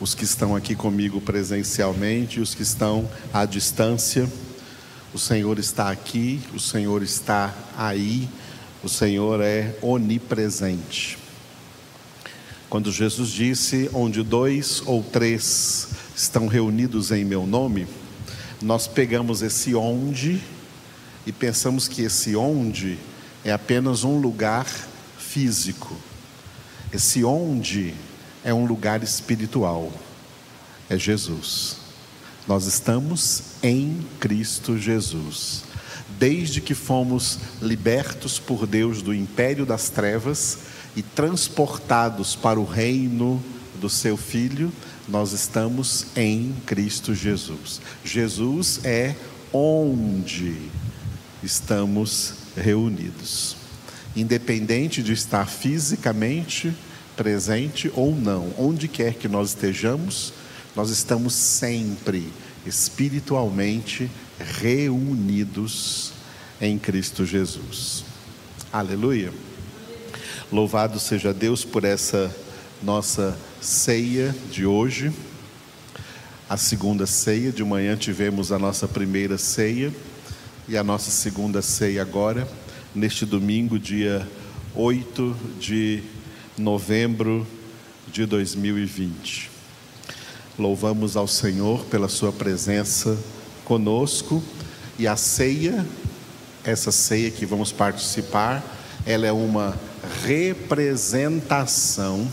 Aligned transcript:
os 0.00 0.14
que 0.14 0.24
estão 0.24 0.56
aqui 0.56 0.74
comigo 0.74 1.20
presencialmente 1.20 2.40
os 2.40 2.54
que 2.54 2.62
estão 2.62 3.08
à 3.32 3.44
distância. 3.44 4.26
O 5.12 5.18
Senhor 5.18 5.58
está 5.58 5.90
aqui, 5.90 6.40
o 6.54 6.58
Senhor 6.58 7.02
está 7.02 7.54
aí, 7.76 8.26
o 8.82 8.88
Senhor 8.88 9.40
é 9.42 9.76
onipresente. 9.82 11.18
Quando 12.70 12.90
Jesus 12.90 13.28
disse: 13.28 13.90
Onde 13.92 14.22
dois 14.22 14.82
ou 14.86 15.02
três 15.02 15.88
estão 16.16 16.46
reunidos 16.46 17.10
em 17.10 17.24
meu 17.24 17.46
nome, 17.46 17.86
nós 18.62 18.86
pegamos 18.86 19.42
esse 19.42 19.74
onde 19.74 20.40
e 21.26 21.32
pensamos 21.32 21.86
que 21.88 22.02
esse 22.02 22.34
onde 22.34 22.96
é 23.44 23.52
apenas 23.52 24.04
um 24.04 24.18
lugar 24.18 24.66
físico. 25.18 25.94
Esse 26.92 27.22
onde 27.24 27.94
é 28.44 28.52
um 28.52 28.66
lugar 28.66 29.02
espiritual, 29.02 29.92
é 30.88 30.98
Jesus. 30.98 31.76
Nós 32.46 32.66
estamos 32.66 33.42
em 33.62 34.04
Cristo 34.18 34.78
Jesus. 34.78 35.64
Desde 36.18 36.60
que 36.60 36.74
fomos 36.74 37.38
libertos 37.62 38.38
por 38.38 38.66
Deus 38.66 39.02
do 39.02 39.14
império 39.14 39.64
das 39.64 39.88
trevas 39.88 40.58
e 40.96 41.02
transportados 41.02 42.34
para 42.34 42.58
o 42.58 42.64
reino 42.64 43.42
do 43.80 43.88
seu 43.88 44.16
Filho, 44.16 44.72
nós 45.08 45.32
estamos 45.32 46.06
em 46.16 46.54
Cristo 46.66 47.14
Jesus. 47.14 47.80
Jesus 48.04 48.80
é 48.84 49.14
onde 49.52 50.56
estamos 51.42 52.34
reunidos. 52.56 53.56
Independente 54.14 55.02
de 55.02 55.12
estar 55.12 55.46
fisicamente 55.46 56.74
presente 57.16 57.90
ou 57.94 58.14
não, 58.14 58.52
onde 58.58 58.88
quer 58.88 59.14
que 59.14 59.28
nós 59.28 59.50
estejamos, 59.50 60.32
nós 60.74 60.90
estamos 60.90 61.34
sempre 61.34 62.32
espiritualmente 62.66 64.10
reunidos 64.38 66.12
em 66.60 66.78
Cristo 66.78 67.24
Jesus. 67.24 68.04
Aleluia. 68.72 69.32
Louvado 70.52 70.98
seja 70.98 71.32
Deus 71.32 71.64
por 71.64 71.84
essa 71.84 72.34
nossa 72.82 73.36
ceia 73.60 74.34
de 74.50 74.66
hoje. 74.66 75.12
A 76.48 76.56
segunda 76.56 77.06
ceia, 77.06 77.52
de 77.52 77.62
manhã 77.62 77.96
tivemos 77.96 78.50
a 78.50 78.58
nossa 78.58 78.88
primeira 78.88 79.38
ceia 79.38 79.92
e 80.66 80.76
a 80.76 80.84
nossa 80.84 81.10
segunda 81.10 81.62
ceia 81.62 82.02
agora, 82.02 82.48
neste 82.94 83.24
domingo, 83.24 83.78
dia 83.78 84.26
8 84.74 85.36
de 85.58 86.02
novembro 86.60 87.46
de 88.06 88.26
2020. 88.26 89.50
Louvamos 90.58 91.16
ao 91.16 91.26
Senhor 91.26 91.86
pela 91.86 92.08
Sua 92.08 92.30
presença 92.30 93.18
conosco 93.64 94.42
e 94.98 95.08
a 95.08 95.16
ceia, 95.16 95.86
essa 96.62 96.92
ceia 96.92 97.30
que 97.30 97.46
vamos 97.46 97.72
participar, 97.72 98.62
ela 99.06 99.26
é 99.26 99.32
uma 99.32 99.74
representação 100.22 102.30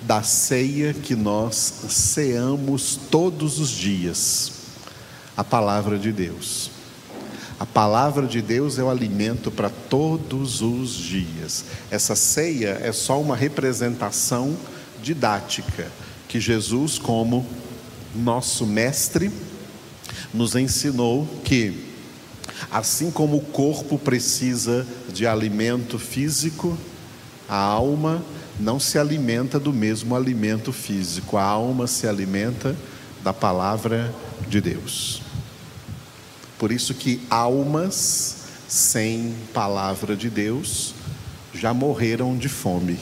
da 0.00 0.22
ceia 0.22 0.94
que 0.94 1.14
nós 1.14 1.54
ceamos 1.90 2.98
todos 3.10 3.60
os 3.60 3.70
dias, 3.70 4.52
a 5.36 5.44
palavra 5.44 5.98
de 5.98 6.10
Deus. 6.10 6.71
A 7.62 7.66
palavra 7.66 8.26
de 8.26 8.42
Deus 8.42 8.76
é 8.76 8.82
o 8.82 8.90
alimento 8.90 9.48
para 9.48 9.70
todos 9.70 10.60
os 10.62 10.96
dias. 10.96 11.64
Essa 11.92 12.16
ceia 12.16 12.80
é 12.82 12.90
só 12.90 13.20
uma 13.20 13.36
representação 13.36 14.56
didática 15.00 15.86
que 16.26 16.40
Jesus, 16.40 16.98
como 16.98 17.46
nosso 18.16 18.66
mestre, 18.66 19.30
nos 20.34 20.56
ensinou 20.56 21.24
que, 21.44 21.86
assim 22.68 23.12
como 23.12 23.36
o 23.36 23.44
corpo 23.44 23.96
precisa 23.96 24.84
de 25.12 25.24
alimento 25.24 26.00
físico, 26.00 26.76
a 27.48 27.58
alma 27.58 28.24
não 28.58 28.80
se 28.80 28.98
alimenta 28.98 29.60
do 29.60 29.72
mesmo 29.72 30.16
alimento 30.16 30.72
físico, 30.72 31.36
a 31.36 31.44
alma 31.44 31.86
se 31.86 32.08
alimenta 32.08 32.74
da 33.22 33.32
palavra 33.32 34.12
de 34.48 34.60
Deus. 34.60 35.21
Por 36.62 36.70
isso 36.70 36.94
que 36.94 37.20
almas 37.28 38.36
sem 38.68 39.34
palavra 39.52 40.14
de 40.14 40.30
Deus 40.30 40.94
já 41.52 41.74
morreram 41.74 42.36
de 42.36 42.48
fome. 42.48 43.00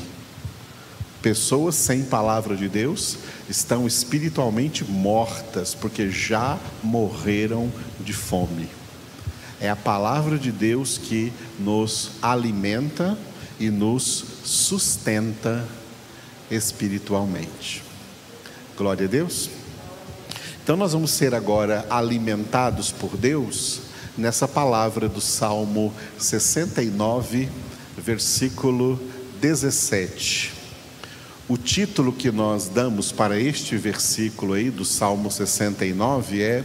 Pessoas 1.21 1.75
sem 1.75 2.05
palavra 2.05 2.57
de 2.57 2.71
Deus 2.71 3.19
estão 3.51 3.87
espiritualmente 3.87 4.83
mortas, 4.83 5.75
porque 5.75 6.11
já 6.11 6.59
morreram 6.83 7.71
de 8.01 8.15
fome. 8.15 8.67
É 9.61 9.69
a 9.69 9.77
palavra 9.77 10.39
de 10.39 10.51
Deus 10.51 10.97
que 10.97 11.31
nos 11.59 12.13
alimenta 12.23 13.15
e 13.59 13.69
nos 13.69 14.25
sustenta 14.43 15.69
espiritualmente. 16.51 17.83
Glória 18.75 19.05
a 19.05 19.11
Deus. 19.11 19.60
Então 20.63 20.77
nós 20.77 20.93
vamos 20.93 21.11
ser 21.11 21.35
agora 21.35 21.87
alimentados 21.89 22.93
por 22.93 23.17
Deus 23.17 23.81
nessa 24.17 24.47
palavra 24.47 25.09
do 25.09 25.21
Salmo 25.21 25.93
69, 26.19 27.49
versículo 27.97 29.01
17. 29.41 30.53
O 31.49 31.57
título 31.57 32.13
que 32.13 32.31
nós 32.31 32.69
damos 32.69 33.11
para 33.11 33.41
este 33.41 33.77
versículo 33.77 34.53
aí 34.53 34.71
do 34.71 34.85
Salmo 34.85 35.31
69 35.31 36.43
é 36.43 36.65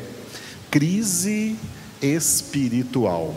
Crise 0.70 1.56
Espiritual. 2.02 3.34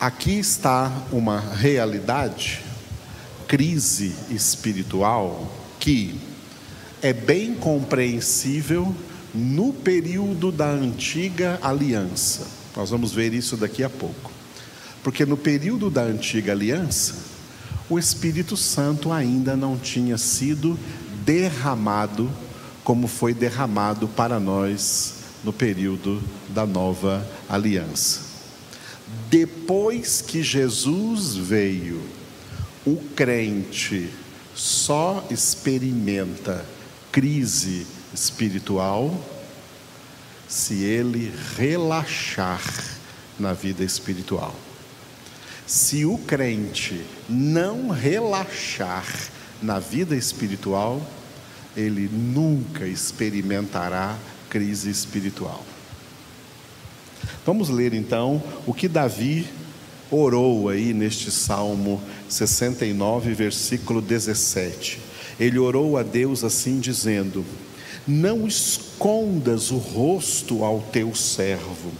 Aqui 0.00 0.38
está 0.38 0.92
uma 1.10 1.40
realidade, 1.40 2.62
crise 3.48 4.14
espiritual, 4.30 5.50
que 5.80 6.27
é 7.02 7.12
bem 7.12 7.54
compreensível 7.54 8.94
no 9.34 9.72
período 9.72 10.50
da 10.50 10.68
antiga 10.70 11.58
aliança. 11.62 12.46
Nós 12.76 12.90
vamos 12.90 13.12
ver 13.12 13.32
isso 13.32 13.56
daqui 13.56 13.82
a 13.82 13.90
pouco. 13.90 14.30
Porque 15.02 15.24
no 15.24 15.36
período 15.36 15.90
da 15.90 16.02
antiga 16.02 16.52
aliança, 16.52 17.14
o 17.88 17.98
Espírito 17.98 18.56
Santo 18.56 19.12
ainda 19.12 19.56
não 19.56 19.76
tinha 19.76 20.18
sido 20.18 20.78
derramado 21.24 22.30
como 22.82 23.06
foi 23.06 23.34
derramado 23.34 24.08
para 24.08 24.40
nós 24.40 25.14
no 25.44 25.52
período 25.52 26.22
da 26.48 26.66
nova 26.66 27.26
aliança. 27.48 28.20
Depois 29.30 30.20
que 30.20 30.42
Jesus 30.42 31.34
veio, 31.34 32.00
o 32.86 32.96
crente 33.14 34.08
só 34.54 35.26
experimenta 35.30 36.64
crise 37.18 37.84
espiritual 38.14 39.12
se 40.46 40.84
ele 40.84 41.34
relaxar 41.56 42.62
na 43.36 43.52
vida 43.52 43.82
espiritual. 43.82 44.54
Se 45.66 46.04
o 46.04 46.16
crente 46.16 47.04
não 47.28 47.88
relaxar 47.88 49.04
na 49.60 49.80
vida 49.80 50.14
espiritual, 50.14 51.04
ele 51.76 52.08
nunca 52.08 52.86
experimentará 52.86 54.16
crise 54.48 54.88
espiritual. 54.88 55.64
Vamos 57.44 57.68
ler 57.68 57.94
então 57.94 58.40
o 58.64 58.72
que 58.72 58.86
Davi 58.86 59.44
orou 60.08 60.68
aí 60.68 60.94
neste 60.94 61.32
Salmo 61.32 62.00
69, 62.28 63.34
versículo 63.34 64.00
17 64.00 65.07
ele 65.38 65.58
orou 65.58 65.96
a 65.96 66.02
Deus 66.02 66.42
assim, 66.42 66.80
dizendo: 66.80 67.44
Não 68.06 68.46
escondas 68.46 69.70
o 69.70 69.78
rosto 69.78 70.64
ao 70.64 70.80
teu 70.80 71.14
servo, 71.14 71.92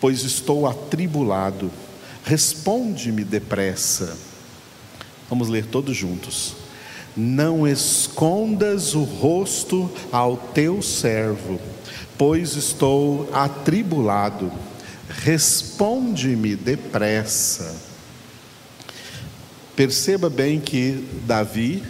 pois 0.00 0.22
estou 0.22 0.66
atribulado. 0.66 1.70
Responde-me 2.24 3.24
depressa. 3.24 4.16
Vamos 5.28 5.48
ler 5.48 5.66
todos 5.66 5.96
juntos. 5.96 6.54
Não 7.16 7.66
escondas 7.66 8.94
o 8.94 9.02
rosto 9.02 9.90
ao 10.12 10.36
teu 10.36 10.80
servo, 10.80 11.60
pois 12.16 12.54
estou 12.54 13.28
atribulado. 13.32 14.50
Responde-me 15.08 16.54
depressa. 16.54 17.74
Perceba 19.74 20.30
bem 20.30 20.60
que 20.60 21.04
Davi 21.26 21.82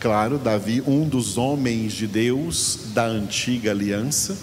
Claro, 0.00 0.38
Davi, 0.38 0.80
um 0.86 1.08
dos 1.08 1.36
homens 1.36 1.92
de 1.92 2.06
Deus 2.06 2.78
da 2.94 3.04
antiga 3.04 3.72
aliança, 3.72 4.38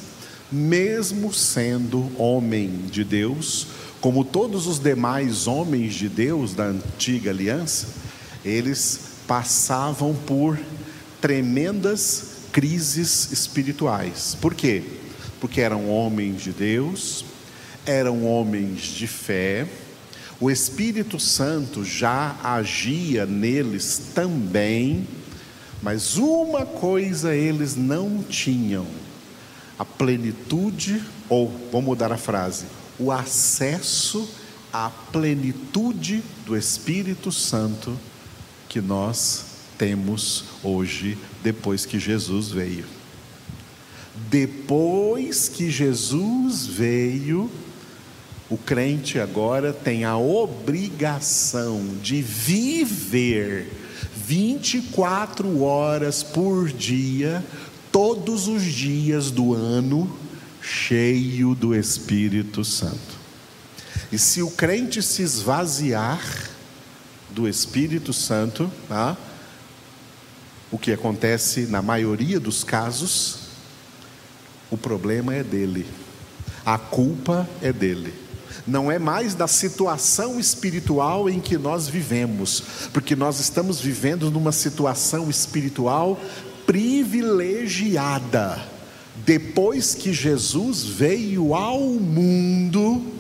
mesmo 0.52 1.34
sendo 1.34 2.12
homem 2.22 2.70
de 2.92 3.06
Deus, 3.06 3.68
como 4.02 4.26
todos 4.26 4.68
os 4.68 4.80
demais 4.80 5.48
homens 5.48 5.94
de 5.94 6.10
Deus 6.10 6.54
da 6.54 6.66
antiga 6.66 7.30
aliança, 7.30 7.88
eles 8.44 9.00
passavam 9.26 10.14
por 10.14 10.60
tremendas 11.22 12.36
crises 12.52 13.32
espirituais. 13.32 14.38
Por 14.42 14.54
quê? 14.54 14.84
Porque 15.40 15.62
eram 15.62 15.90
homens 15.90 16.42
de 16.42 16.52
Deus, 16.52 17.24
eram 17.86 18.26
homens 18.26 18.82
de 18.82 19.08
fé, 19.08 19.66
o 20.38 20.52
Espírito 20.52 21.18
Santo 21.18 21.86
já 21.86 22.36
agia 22.44 23.26
neles 23.26 24.12
também, 24.14 25.08
mas 25.86 26.18
uma 26.18 26.66
coisa 26.66 27.36
eles 27.36 27.76
não 27.76 28.24
tinham: 28.24 28.88
a 29.78 29.86
plenitude, 29.86 31.00
ou 31.30 31.48
vamos 31.72 31.86
mudar 31.86 32.12
a 32.12 32.18
frase, 32.18 32.66
o 32.98 33.12
acesso 33.12 34.28
à 34.74 34.90
plenitude 34.90 36.24
do 36.44 36.58
Espírito 36.58 37.32
Santo 37.32 37.96
que 38.68 38.82
nós 38.82 39.46
temos 39.78 40.46
hoje, 40.64 41.20
depois 41.44 41.86
que 41.86 42.00
Jesus 42.00 42.50
veio. 42.50 42.86
Depois 44.28 45.48
que 45.48 45.70
Jesus 45.70 46.66
veio, 46.66 47.52
o 48.50 48.58
crente 48.58 49.20
agora 49.20 49.72
tem 49.72 50.04
a 50.04 50.18
obrigação 50.18 51.96
de 52.02 52.24
viver 52.24 53.85
24 54.28 55.62
horas 55.62 56.24
por 56.24 56.70
dia, 56.70 57.46
todos 57.92 58.48
os 58.48 58.64
dias 58.64 59.30
do 59.30 59.54
ano, 59.54 60.12
cheio 60.62 61.54
do 61.54 61.76
Espírito 61.76 62.66
Santo. 62.66 63.20
E 64.12 64.18
se 64.18 64.42
o 64.42 64.50
crente 64.50 65.04
se 65.04 65.22
esvaziar 65.22 66.20
do 67.30 67.48
Espírito 67.48 68.12
Santo, 68.14 68.72
tá? 68.90 69.16
o 70.72 70.80
que 70.80 70.92
acontece 70.92 71.68
na 71.68 71.84
maioria 71.84 72.40
dos 72.40 72.64
casos, 72.64 73.42
o 74.72 74.78
problema 74.78 75.36
é 75.36 75.44
dele, 75.44 75.86
a 76.66 76.80
culpa 76.80 77.48
é 77.62 77.72
dele. 77.72 78.25
Não 78.66 78.92
é 78.92 78.98
mais 79.00 79.34
da 79.36 79.48
situação 79.48 80.40
espiritual 80.40 81.30
em 81.30 81.40
que 81.40 81.58
nós 81.58 81.88
vivemos, 81.88 82.64
porque 82.94 83.16
nós 83.16 83.40
estamos 83.40 83.80
vivendo 83.80 84.30
numa 84.32 84.52
situação 84.52 85.30
espiritual 85.30 86.20
privilegiada. 86.66 88.62
Depois 89.26 89.96
que 89.96 90.12
Jesus 90.12 90.84
veio 90.84 91.54
ao 91.56 91.80
mundo, 91.80 93.14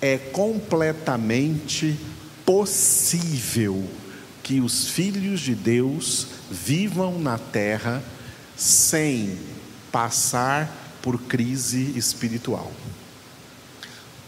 é 0.00 0.18
completamente 0.18 1.98
possível 2.44 3.82
que 4.42 4.60
os 4.60 4.88
filhos 4.88 5.40
de 5.40 5.54
Deus 5.54 6.26
vivam 6.50 7.18
na 7.18 7.38
terra 7.38 8.04
sem 8.54 9.38
passar 9.90 10.98
por 11.00 11.18
crise 11.22 11.94
espiritual. 11.96 12.70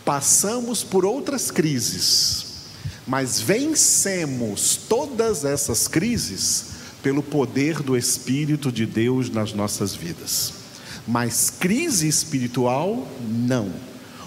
Passamos 0.06 0.85
por 0.85 1.05
outras 1.05 1.50
crises, 1.50 2.47
mas 3.05 3.41
vencemos 3.41 4.76
todas 4.88 5.44
essas 5.44 5.88
crises 5.88 6.67
pelo 7.03 7.25
poder 7.25 7.82
do 7.82 7.97
Espírito 7.97 8.70
de 8.70 8.87
Deus 8.87 9.29
nas 9.29 9.53
nossas 9.53 9.97
vidas. 9.97 10.53
Mas 11.08 11.50
crise 11.50 12.06
espiritual, 12.06 13.05
não. 13.29 13.73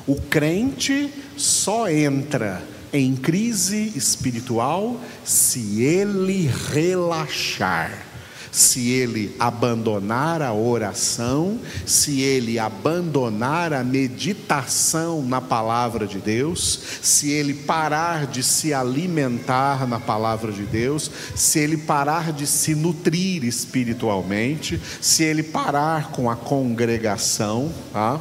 O 0.05 0.15
crente 0.15 1.13
só 1.37 1.89
entra 1.89 2.61
em 2.91 3.15
crise 3.15 3.93
espiritual 3.95 4.99
se 5.23 5.81
ele 5.81 6.51
relaxar, 6.73 8.05
se 8.51 8.89
ele 8.89 9.35
abandonar 9.39 10.41
a 10.41 10.53
oração, 10.53 11.59
se 11.85 12.21
ele 12.21 12.57
abandonar 12.57 13.73
a 13.73 13.83
meditação 13.83 15.21
na 15.23 15.39
palavra 15.39 16.07
de 16.07 16.19
Deus, 16.19 16.79
se 17.01 17.31
ele 17.31 17.53
parar 17.53 18.25
de 18.27 18.43
se 18.43 18.73
alimentar 18.73 19.87
na 19.87 19.99
palavra 19.99 20.51
de 20.51 20.63
Deus, 20.63 21.09
se 21.35 21.59
ele 21.59 21.77
parar 21.77 22.31
de 22.31 22.47
se 22.47 22.75
nutrir 22.75 23.43
espiritualmente, 23.43 24.81
se 25.01 25.23
ele 25.23 25.43
parar 25.43 26.11
com 26.11 26.29
a 26.29 26.35
congregação, 26.35 27.71
tá? 27.93 28.19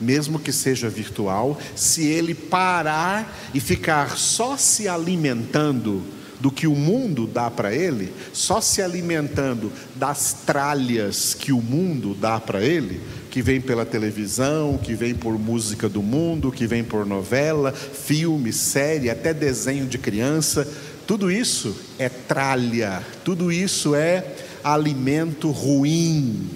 mesmo 0.00 0.38
que 0.38 0.52
seja 0.52 0.88
virtual, 0.88 1.58
se 1.74 2.04
ele 2.04 2.34
parar 2.34 3.32
e 3.54 3.60
ficar 3.60 4.16
só 4.16 4.56
se 4.56 4.88
alimentando 4.88 6.02
do 6.44 6.50
que 6.50 6.66
o 6.66 6.74
mundo 6.76 7.26
dá 7.26 7.50
para 7.50 7.74
ele, 7.74 8.12
só 8.30 8.60
se 8.60 8.82
alimentando 8.82 9.72
das 9.94 10.36
tralhas 10.44 11.32
que 11.32 11.52
o 11.52 11.62
mundo 11.62 12.14
dá 12.14 12.38
para 12.38 12.62
ele, 12.62 13.00
que 13.30 13.40
vem 13.40 13.62
pela 13.62 13.86
televisão, 13.86 14.76
que 14.76 14.92
vem 14.92 15.14
por 15.14 15.38
música 15.38 15.88
do 15.88 16.02
mundo, 16.02 16.52
que 16.52 16.66
vem 16.66 16.84
por 16.84 17.06
novela, 17.06 17.72
filme, 17.72 18.52
série, 18.52 19.08
até 19.08 19.32
desenho 19.32 19.86
de 19.86 19.96
criança, 19.96 20.68
tudo 21.06 21.30
isso 21.30 21.74
é 21.98 22.10
tralha, 22.10 23.02
tudo 23.24 23.50
isso 23.50 23.94
é 23.94 24.34
alimento 24.62 25.50
ruim, 25.50 26.50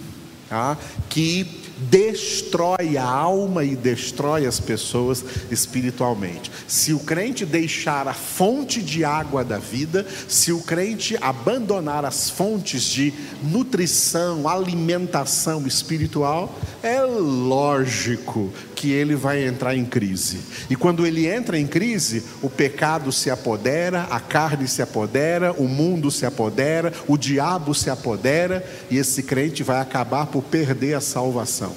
tá? 0.50 0.76
que 1.08 1.46
destrói 1.78 2.96
a 2.96 3.04
alma 3.04 3.64
e 3.64 3.76
destrói 3.76 4.46
as 4.46 4.58
pessoas 4.58 5.24
espiritualmente. 5.50 6.50
Se 6.66 6.92
o 6.92 6.98
crente 6.98 7.46
deixar 7.46 8.08
a 8.08 8.14
fonte 8.14 8.82
de 8.82 9.04
água 9.04 9.44
da 9.44 9.58
vida, 9.58 10.06
se 10.28 10.52
o 10.52 10.60
crente 10.60 11.16
abandonar 11.20 12.04
as 12.04 12.28
fontes 12.30 12.82
de 12.82 13.12
nutrição, 13.42 14.48
alimentação 14.48 15.66
espiritual, 15.66 16.58
é 16.82 17.00
lógico 17.02 18.52
que 18.74 18.92
ele 18.92 19.16
vai 19.16 19.44
entrar 19.44 19.76
em 19.76 19.84
crise. 19.84 20.38
E 20.70 20.76
quando 20.76 21.04
ele 21.04 21.26
entra 21.26 21.58
em 21.58 21.66
crise, 21.66 22.22
o 22.40 22.48
pecado 22.48 23.10
se 23.10 23.28
apodera, 23.28 24.04
a 24.04 24.20
carne 24.20 24.68
se 24.68 24.80
apodera, 24.80 25.52
o 25.52 25.66
mundo 25.66 26.12
se 26.12 26.24
apodera, 26.24 26.92
o 27.08 27.16
diabo 27.16 27.74
se 27.74 27.90
apodera, 27.90 28.64
e 28.88 28.96
esse 28.96 29.24
crente 29.24 29.64
vai 29.64 29.80
acabar 29.80 30.26
por 30.26 30.44
perder 30.44 30.94
a 30.94 31.00
salvação. 31.00 31.67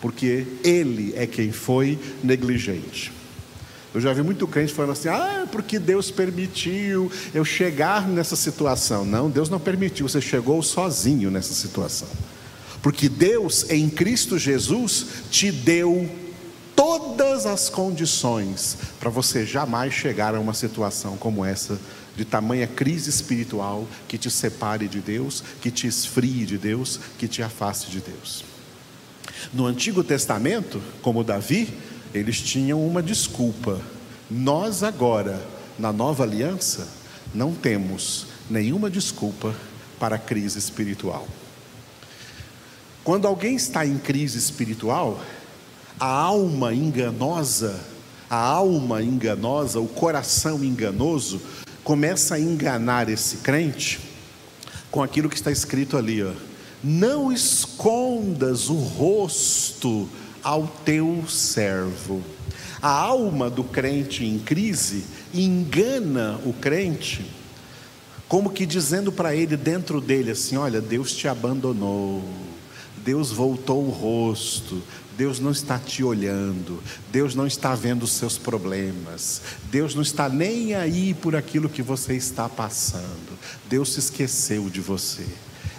Porque 0.00 0.46
ele 0.62 1.14
é 1.16 1.26
quem 1.26 1.52
foi 1.52 1.98
negligente. 2.22 3.12
Eu 3.96 4.00
já 4.00 4.12
vi 4.12 4.22
muito 4.22 4.46
crente 4.46 4.74
falando 4.74 4.90
assim: 4.92 5.08
ah, 5.08 5.48
porque 5.50 5.78
Deus 5.78 6.10
permitiu 6.10 7.10
eu 7.32 7.44
chegar 7.46 8.06
nessa 8.06 8.36
situação. 8.36 9.06
Não, 9.06 9.30
Deus 9.30 9.48
não 9.48 9.58
permitiu, 9.58 10.06
você 10.06 10.20
chegou 10.20 10.62
sozinho 10.62 11.30
nessa 11.30 11.54
situação. 11.54 12.08
Porque 12.82 13.08
Deus, 13.08 13.70
em 13.70 13.88
Cristo 13.88 14.38
Jesus, 14.38 15.06
te 15.30 15.50
deu 15.50 16.08
todas 16.76 17.46
as 17.46 17.70
condições 17.70 18.76
para 19.00 19.08
você 19.08 19.46
jamais 19.46 19.94
chegar 19.94 20.34
a 20.34 20.40
uma 20.40 20.52
situação 20.52 21.16
como 21.16 21.42
essa, 21.42 21.80
de 22.14 22.24
tamanha 22.24 22.66
crise 22.66 23.08
espiritual 23.08 23.88
que 24.06 24.18
te 24.18 24.30
separe 24.30 24.88
de 24.88 25.00
Deus, 25.00 25.42
que 25.62 25.70
te 25.70 25.86
esfrie 25.86 26.44
de 26.44 26.58
Deus, 26.58 27.00
que 27.18 27.26
te 27.26 27.42
afaste 27.42 27.90
de 27.90 28.00
Deus. 28.00 28.44
No 29.52 29.66
Antigo 29.66 30.02
Testamento, 30.02 30.82
como 31.02 31.24
Davi, 31.24 31.72
eles 32.14 32.40
tinham 32.40 32.86
uma 32.86 33.02
desculpa. 33.02 33.80
Nós 34.30 34.82
agora, 34.82 35.40
na 35.78 35.92
nova 35.92 36.24
aliança, 36.24 36.88
não 37.34 37.52
temos 37.52 38.26
nenhuma 38.50 38.90
desculpa 38.90 39.54
para 39.98 40.16
a 40.16 40.18
crise 40.18 40.58
espiritual. 40.58 41.26
Quando 43.04 43.28
alguém 43.28 43.54
está 43.54 43.86
em 43.86 43.98
crise 43.98 44.38
espiritual, 44.38 45.20
a 45.98 46.06
alma 46.06 46.74
enganosa, 46.74 47.80
a 48.28 48.36
alma 48.36 49.02
enganosa, 49.02 49.78
o 49.80 49.86
coração 49.86 50.64
enganoso, 50.64 51.40
começa 51.84 52.34
a 52.34 52.40
enganar 52.40 53.08
esse 53.08 53.36
crente 53.38 54.00
com 54.90 55.02
aquilo 55.02 55.28
que 55.28 55.36
está 55.36 55.52
escrito 55.52 55.96
ali, 55.96 56.22
ó. 56.22 56.32
Não 56.82 57.32
escondas 57.32 58.68
o 58.68 58.74
rosto 58.74 60.08
ao 60.42 60.68
teu 60.84 61.24
servo. 61.28 62.22
A 62.80 62.90
alma 62.90 63.50
do 63.50 63.64
crente 63.64 64.24
em 64.24 64.38
crise 64.38 65.04
engana 65.34 66.38
o 66.44 66.52
crente, 66.52 67.26
como 68.28 68.50
que 68.50 68.66
dizendo 68.66 69.10
para 69.10 69.34
ele 69.34 69.56
dentro 69.56 70.00
dele 70.00 70.30
assim: 70.30 70.56
Olha, 70.56 70.80
Deus 70.80 71.12
te 71.12 71.26
abandonou, 71.26 72.22
Deus 72.98 73.32
voltou 73.32 73.86
o 73.86 73.90
rosto, 73.90 74.82
Deus 75.16 75.40
não 75.40 75.50
está 75.50 75.78
te 75.78 76.04
olhando, 76.04 76.82
Deus 77.10 77.34
não 77.34 77.46
está 77.46 77.74
vendo 77.74 78.02
os 78.02 78.12
seus 78.12 78.36
problemas, 78.36 79.40
Deus 79.70 79.94
não 79.94 80.02
está 80.02 80.28
nem 80.28 80.74
aí 80.74 81.14
por 81.14 81.34
aquilo 81.34 81.68
que 81.68 81.82
você 81.82 82.14
está 82.14 82.48
passando, 82.48 83.38
Deus 83.68 83.94
se 83.94 84.00
esqueceu 84.00 84.68
de 84.68 84.80
você. 84.80 85.26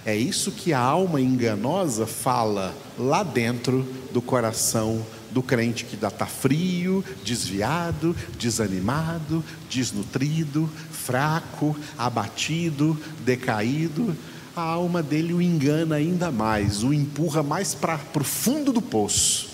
É 0.08 0.16
isso 0.16 0.54
que 0.54 0.72
a 0.72 0.80
alma 0.80 1.20
enganosa 1.20 2.08
fala 2.08 2.74
lá 2.98 3.24
dentro 3.24 3.86
do 4.14 4.22
coração 4.22 5.06
do 5.32 5.44
crente 5.44 5.84
que 5.84 5.96
está 5.96 6.26
frio, 6.26 7.04
desviado, 7.26 8.16
desanimado, 8.40 9.44
desnutrido, 9.70 10.70
fraco, 10.94 11.76
abatido, 11.98 12.98
decaído. 13.26 14.16
A 14.56 14.62
alma 14.62 15.04
dele 15.04 15.34
o 15.34 15.42
engana 15.42 15.96
ainda 15.96 16.32
mais, 16.32 16.84
o 16.84 16.94
empurra 16.94 17.44
mais 17.44 17.76
para 17.76 18.00
o 18.18 18.24
fundo 18.24 18.72
do 18.72 18.82
poço. 18.82 19.50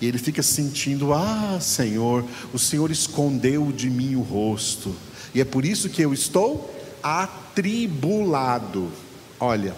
E 0.00 0.06
ele 0.06 0.18
fica 0.18 0.40
sentindo: 0.40 1.12
Ah, 1.12 1.58
Senhor, 1.60 2.24
o 2.54 2.60
Senhor 2.60 2.92
escondeu 2.92 3.72
de 3.72 3.90
mim 3.90 4.14
o 4.14 4.22
rosto, 4.22 4.94
e 5.34 5.40
é 5.40 5.44
por 5.44 5.64
isso 5.64 5.88
que 5.90 6.00
eu 6.00 6.14
estou 6.14 6.72
atribulado. 7.02 8.88
Olha, 9.38 9.74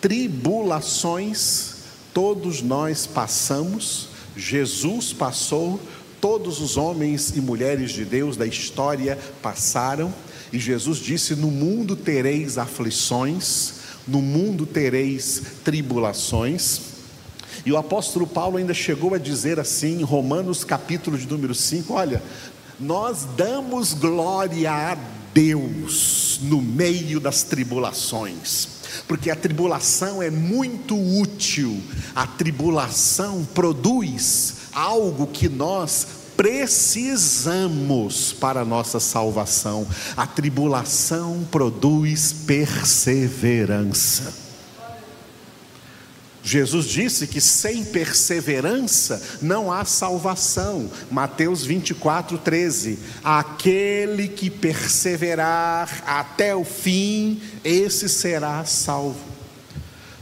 tribulações 0.00 1.78
todos 2.18 2.62
nós 2.62 3.06
passamos, 3.06 4.08
Jesus 4.36 5.12
passou, 5.12 5.80
todos 6.20 6.60
os 6.60 6.76
homens 6.76 7.36
e 7.36 7.40
mulheres 7.40 7.92
de 7.92 8.04
Deus 8.04 8.36
da 8.36 8.44
história 8.44 9.16
passaram, 9.40 10.12
e 10.52 10.58
Jesus 10.58 10.98
disse: 10.98 11.36
No 11.36 11.48
mundo 11.48 11.94
tereis 11.94 12.58
aflições, 12.58 13.74
no 14.06 14.20
mundo 14.20 14.66
tereis 14.66 15.42
tribulações. 15.62 16.80
E 17.64 17.70
o 17.70 17.76
apóstolo 17.76 18.26
Paulo 18.26 18.56
ainda 18.56 18.74
chegou 18.74 19.14
a 19.14 19.18
dizer 19.18 19.60
assim, 19.60 20.00
em 20.00 20.02
Romanos 20.02 20.64
capítulo 20.64 21.16
de 21.16 21.26
número 21.28 21.54
5, 21.54 21.92
olha, 21.92 22.20
nós 22.80 23.28
damos 23.36 23.94
glória 23.94 24.72
a 24.72 24.96
Deus 25.32 26.40
no 26.42 26.60
meio 26.60 27.20
das 27.20 27.44
tribulações 27.44 28.77
porque 29.06 29.30
a 29.30 29.36
tribulação 29.36 30.22
é 30.22 30.30
muito 30.30 30.96
útil, 30.96 31.82
a 32.14 32.26
tribulação 32.26 33.46
produz 33.54 34.54
algo 34.72 35.26
que 35.26 35.48
nós 35.48 36.06
precisamos 36.36 38.32
para 38.32 38.60
a 38.60 38.64
nossa 38.64 39.00
salvação. 39.00 39.84
A 40.16 40.24
tribulação 40.24 41.44
produz 41.50 42.32
perseverança. 42.32 44.47
Jesus 46.48 46.86
disse 46.86 47.26
que 47.26 47.42
sem 47.42 47.84
perseverança 47.84 49.20
não 49.42 49.70
há 49.70 49.84
salvação. 49.84 50.90
Mateus 51.10 51.62
24, 51.62 52.38
13. 52.38 52.98
Aquele 53.22 54.28
que 54.28 54.48
perseverar 54.48 56.02
até 56.06 56.56
o 56.56 56.64
fim, 56.64 57.38
esse 57.62 58.08
será 58.08 58.64
salvo. 58.64 59.20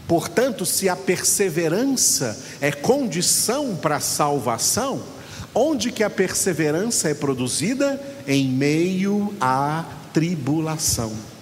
Portanto, 0.09 0.67
se 0.67 0.89
a 0.89 0.97
perseverança 0.97 2.37
é 2.61 2.73
condição 2.73 3.77
para 3.77 3.99
a 3.99 4.01
salvação, 4.01 5.01
onde 5.55 5.93
que 5.93 6.03
a 6.03 6.11
perseverança 6.11 7.09
é 7.09 7.15
produzida? 7.15 8.03
Em 8.27 8.49
meio 8.49 9.33
à 9.41 9.85
tribulação. 10.13 11.36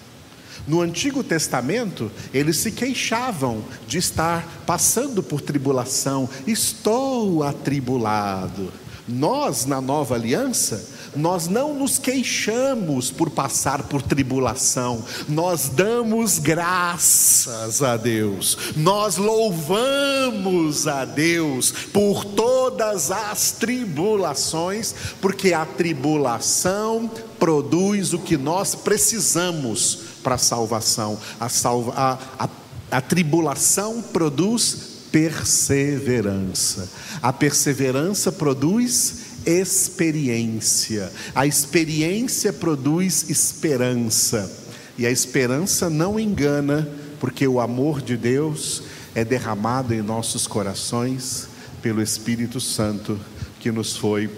No 0.66 0.80
Antigo 0.80 1.22
Testamento, 1.22 2.10
eles 2.32 2.56
se 2.56 2.72
queixavam 2.72 3.62
de 3.86 3.98
estar 3.98 4.62
passando 4.66 5.22
por 5.22 5.40
tribulação. 5.40 6.28
Estou 6.46 7.42
atribulado. 7.42 8.72
Nós, 9.06 9.66
na 9.66 9.82
nova 9.82 10.14
aliança, 10.14 10.88
nós 11.14 11.46
não 11.46 11.74
nos 11.74 11.98
queixamos 11.98 13.10
por 13.10 13.30
passar 13.30 13.82
por 13.84 14.02
tribulação, 14.02 15.04
nós 15.28 15.68
damos 15.68 16.38
graças 16.38 17.82
a 17.82 17.96
Deus, 17.96 18.56
nós 18.76 19.16
louvamos 19.16 20.86
a 20.86 21.04
Deus 21.04 21.70
por 21.92 22.24
todas 22.24 23.10
as 23.10 23.52
tribulações, 23.52 24.94
porque 25.20 25.52
a 25.52 25.64
tribulação 25.64 27.10
produz 27.38 28.12
o 28.12 28.18
que 28.18 28.36
nós 28.36 28.74
precisamos 28.74 30.03
para 30.24 30.34
a 30.34 30.38
salvação. 30.38 31.16
A, 31.38 31.48
salva, 31.48 31.92
a, 31.94 32.46
a, 32.46 32.48
a 32.90 33.00
tribulação 33.00 34.02
produz 34.02 34.94
perseverança. 35.12 36.90
A 37.22 37.32
perseverança 37.32 38.32
produz 38.32 39.18
experiência. 39.46 41.12
A 41.34 41.46
experiência 41.46 42.52
produz 42.52 43.30
esperança. 43.30 44.50
E 44.98 45.06
a 45.06 45.10
esperança 45.10 45.90
não 45.90 46.18
engana, 46.18 46.88
porque 47.20 47.46
o 47.46 47.60
amor 47.60 48.00
de 48.00 48.16
Deus 48.16 48.82
é 49.14 49.24
derramado 49.24 49.94
em 49.94 50.02
nossos 50.02 50.46
corações 50.46 51.48
pelo 51.82 52.02
Espírito 52.02 52.60
Santo 52.60 53.20
que 53.60 53.70
nos 53.70 53.96
foi 53.96 54.30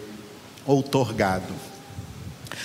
outorgado. 0.67 1.55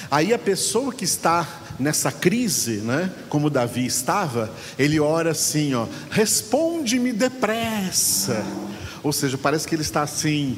Aí 0.09 0.33
a 0.33 0.39
pessoa 0.39 0.91
que 0.93 1.05
está 1.05 1.60
nessa 1.81 2.11
crise, 2.11 2.77
né, 2.77 3.11
como 3.27 3.49
Davi 3.49 3.85
estava, 3.85 4.53
ele 4.77 4.99
ora 4.99 5.31
assim, 5.31 5.73
ó, 5.73 5.87
responde-me 6.09 7.11
depressa. 7.11 8.45
Ou 9.03 9.11
seja, 9.11 9.37
parece 9.37 9.67
que 9.67 9.75
ele 9.75 9.81
está 9.81 10.03
assim 10.03 10.57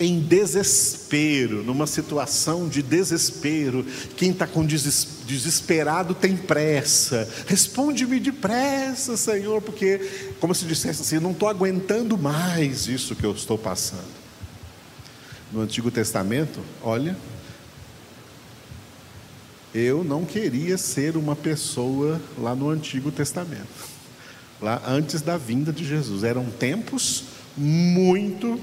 em 0.00 0.20
desespero, 0.20 1.62
numa 1.62 1.86
situação 1.86 2.68
de 2.68 2.82
desespero. 2.82 3.86
Quem 4.16 4.30
está 4.30 4.46
com 4.46 4.66
desesperado 4.66 6.14
tem 6.14 6.36
pressa. 6.36 7.28
Responde-me 7.46 8.18
depressa, 8.18 9.16
Senhor, 9.16 9.62
porque, 9.62 10.34
como 10.40 10.54
se 10.54 10.64
dissesse 10.64 11.02
assim, 11.02 11.20
não 11.20 11.30
estou 11.30 11.48
aguentando 11.48 12.18
mais 12.18 12.88
isso 12.88 13.14
que 13.14 13.24
eu 13.24 13.32
estou 13.32 13.56
passando. 13.56 14.22
No 15.52 15.60
Antigo 15.60 15.90
Testamento, 15.90 16.60
olha, 16.82 17.16
eu 19.74 20.04
não 20.04 20.24
queria 20.24 20.76
ser 20.76 21.16
uma 21.16 21.34
pessoa 21.34 22.20
lá 22.38 22.54
no 22.54 22.68
Antigo 22.68 23.10
Testamento, 23.10 23.66
lá 24.60 24.82
antes 24.86 25.22
da 25.22 25.36
vinda 25.36 25.72
de 25.72 25.84
Jesus. 25.84 26.24
Eram 26.24 26.46
tempos 26.46 27.24
muito, 27.56 28.60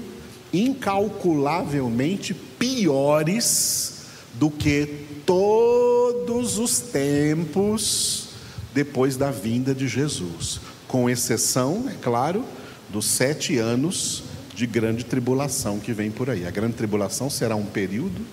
incalculavelmente 0.52 2.32
piores 2.32 4.04
do 4.34 4.50
que 4.50 5.06
todos 5.26 6.58
os 6.58 6.78
tempos 6.80 8.28
depois 8.72 9.16
da 9.16 9.30
vinda 9.30 9.74
de 9.74 9.88
Jesus, 9.88 10.60
com 10.86 11.10
exceção, 11.10 11.86
é 11.88 11.94
claro, 12.00 12.44
dos 12.88 13.04
sete 13.04 13.58
anos 13.58 14.22
de 14.54 14.66
grande 14.66 15.04
tribulação 15.04 15.80
que 15.80 15.92
vem 15.92 16.10
por 16.10 16.30
aí. 16.30 16.46
A 16.46 16.50
grande 16.50 16.74
tribulação 16.74 17.28
será 17.28 17.56
um 17.56 17.66
período 17.66 18.24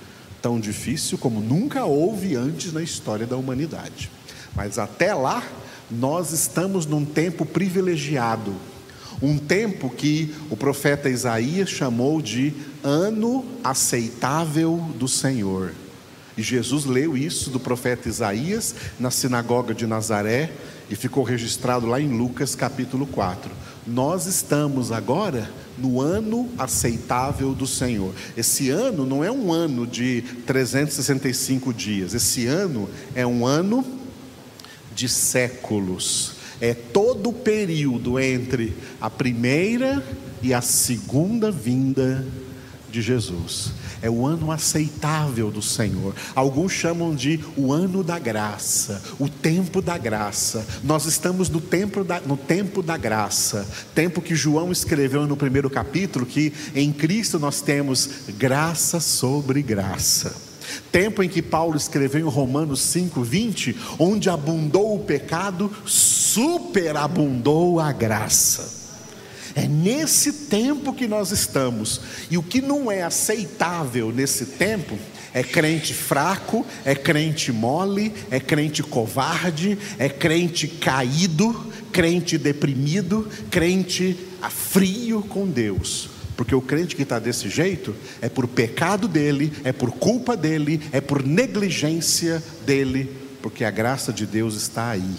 tão 0.48 0.62
difícil 0.62 1.18
como 1.18 1.42
nunca 1.42 1.84
houve 1.84 2.34
antes 2.38 2.72
na 2.72 2.82
história 2.82 3.28
da 3.28 3.36
humanidade. 3.36 4.10
Mas 4.56 4.80
até 4.80 5.14
lá, 5.14 5.44
nós 5.92 6.32
estamos 6.32 6.86
num 6.86 7.04
tempo 7.04 7.46
privilegiado, 7.46 8.56
um 9.22 9.38
tempo 9.38 9.90
que 9.90 10.34
o 10.50 10.56
profeta 10.56 11.10
Isaías 11.10 11.70
chamou 11.70 12.22
de 12.22 12.54
ano 12.82 13.44
aceitável 13.62 14.78
do 14.98 15.06
Senhor. 15.06 15.74
E 16.38 16.42
Jesus 16.42 16.86
leu 16.86 17.18
isso 17.18 17.50
do 17.50 17.60
profeta 17.60 18.08
Isaías 18.08 18.74
na 18.98 19.12
sinagoga 19.12 19.74
de 19.74 19.86
Nazaré 19.86 20.50
e 20.90 20.96
ficou 20.96 21.26
registrado 21.26 21.86
lá 21.88 22.00
em 22.00 22.18
Lucas 22.18 22.56
capítulo 22.56 23.06
4. 23.06 23.52
Nós 23.86 24.26
estamos 24.28 24.94
agora 24.94 25.52
no 25.78 26.02
ano 26.02 26.50
aceitável 26.58 27.54
do 27.54 27.68
Senhor. 27.68 28.14
Esse 28.36 28.70
ano 28.70 29.06
não 29.06 29.24
é 29.24 29.32
um 29.32 29.52
ano 29.52 29.86
de 29.86 30.24
365 30.46 31.74
dias, 31.74 32.14
esse 32.14 32.46
ano 32.48 32.90
é 33.14 33.26
um 33.26 33.46
ano 33.46 33.86
de 34.94 35.08
séculos. 35.08 36.34
É 36.60 36.74
todo 36.74 37.30
o 37.30 37.34
período 37.34 38.20
entre 38.20 38.76
a 39.00 39.10
primeira 39.10 40.04
e 40.42 40.54
a 40.54 40.62
segunda 40.62 41.52
vinda 41.52 42.26
de 42.92 43.02
Jesus. 43.02 43.74
É 44.02 44.10
o 44.10 44.26
ano 44.26 44.52
aceitável 44.52 45.50
do 45.50 45.62
Senhor. 45.62 46.14
Alguns 46.36 46.72
chamam 46.72 47.16
de 47.16 47.40
o 47.56 47.72
ano 47.72 48.04
da 48.04 48.20
graça, 48.20 49.02
o 49.20 49.28
tempo 49.28 49.82
da 49.82 49.98
graça. 49.98 50.66
Nós 50.84 51.06
estamos 51.06 51.50
no 51.50 51.62
tempo 51.62 52.04
da, 52.04 52.20
no 52.22 52.38
tempo 52.38 52.82
da 52.82 52.98
graça, 52.98 53.68
tempo 53.96 54.22
que 54.22 54.36
João 54.36 54.72
escreveu 54.72 55.26
no 55.28 55.38
primeiro 55.38 55.70
capítulo 55.70 56.26
que 56.26 56.54
em 56.76 56.92
Cristo 56.92 57.40
nós 57.40 57.62
temos 57.62 58.10
graça 58.38 59.00
sobre 59.00 59.62
graça. 59.62 60.48
Tempo 60.92 61.24
em 61.24 61.30
que 61.30 61.42
Paulo 61.42 61.78
escreveu 61.78 62.22
em 62.22 62.30
Romanos 62.30 62.82
5:20, 62.82 63.76
onde 63.98 64.30
abundou 64.30 64.96
o 64.96 65.04
pecado, 65.04 65.72
superabundou 65.86 67.80
a 67.80 67.92
graça. 67.92 68.77
É 69.58 69.68
nesse 69.68 70.32
tempo 70.32 70.94
que 70.94 71.08
nós 71.08 71.32
estamos. 71.32 72.00
E 72.30 72.38
o 72.38 72.44
que 72.44 72.62
não 72.62 72.92
é 72.92 73.02
aceitável 73.02 74.12
nesse 74.12 74.46
tempo 74.46 74.96
é 75.34 75.42
crente 75.42 75.96
fraco, 75.96 76.64
é 76.86 76.94
crente 76.94 77.52
mole, 77.52 78.14
é 78.30 78.40
crente 78.40 78.84
covarde, 78.84 79.76
é 79.98 80.08
crente 80.10 80.68
caído, 80.68 81.74
crente 81.92 82.38
deprimido, 82.38 83.28
crente 83.50 84.16
frio 84.52 85.24
com 85.24 85.48
Deus. 85.48 86.12
Porque 86.36 86.54
o 86.54 86.62
crente 86.62 86.96
que 86.96 87.02
está 87.02 87.18
desse 87.18 87.50
jeito 87.50 87.96
é 88.22 88.30
por 88.30 88.48
pecado 88.48 89.08
dele, 89.08 89.52
é 89.64 89.72
por 89.72 89.90
culpa 89.90 90.38
dele, 90.38 90.80
é 90.92 91.02
por 91.02 91.26
negligência 91.26 92.44
dele, 92.64 93.12
porque 93.42 93.66
a 93.66 93.72
graça 93.72 94.14
de 94.14 94.28
Deus 94.28 94.54
está 94.54 94.92
aí, 94.92 95.16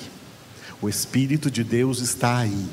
o 0.81 0.89
Espírito 0.89 1.51
de 1.51 1.65
Deus 1.65 1.99
está 1.99 2.39
aí, 2.39 2.67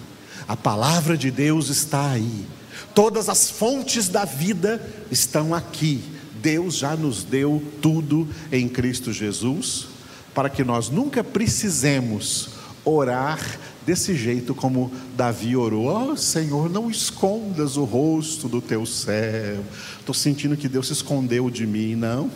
a 0.47 0.55
palavra 0.55 1.17
de 1.17 1.31
Deus 1.31 1.69
está 1.69 2.11
aí, 2.11 2.45
todas 2.93 3.29
as 3.29 3.49
fontes 3.49 4.07
da 4.07 4.25
vida 4.25 4.81
estão 5.11 5.53
aqui. 5.53 6.03
Deus 6.41 6.75
já 6.77 6.95
nos 6.95 7.23
deu 7.23 7.63
tudo 7.81 8.27
em 8.51 8.69
Cristo 8.69 9.11
Jesus, 9.11 9.87
para 10.33 10.49
que 10.49 10.63
nós 10.63 10.89
nunca 10.89 11.23
precisemos 11.23 12.49
orar 12.83 13.39
desse 13.85 14.15
jeito 14.15 14.53
como 14.53 14.91
Davi 15.15 15.55
orou: 15.55 16.11
oh, 16.11 16.17
Senhor, 16.17 16.69
não 16.69 16.89
escondas 16.89 17.77
o 17.77 17.83
rosto 17.83 18.47
do 18.47 18.61
teu 18.61 18.85
servo. 18.85 19.63
Estou 19.99 20.13
sentindo 20.13 20.57
que 20.57 20.67
Deus 20.67 20.87
se 20.87 20.93
escondeu 20.93 21.49
de 21.49 21.65
mim. 21.65 21.95
Não. 21.95 22.29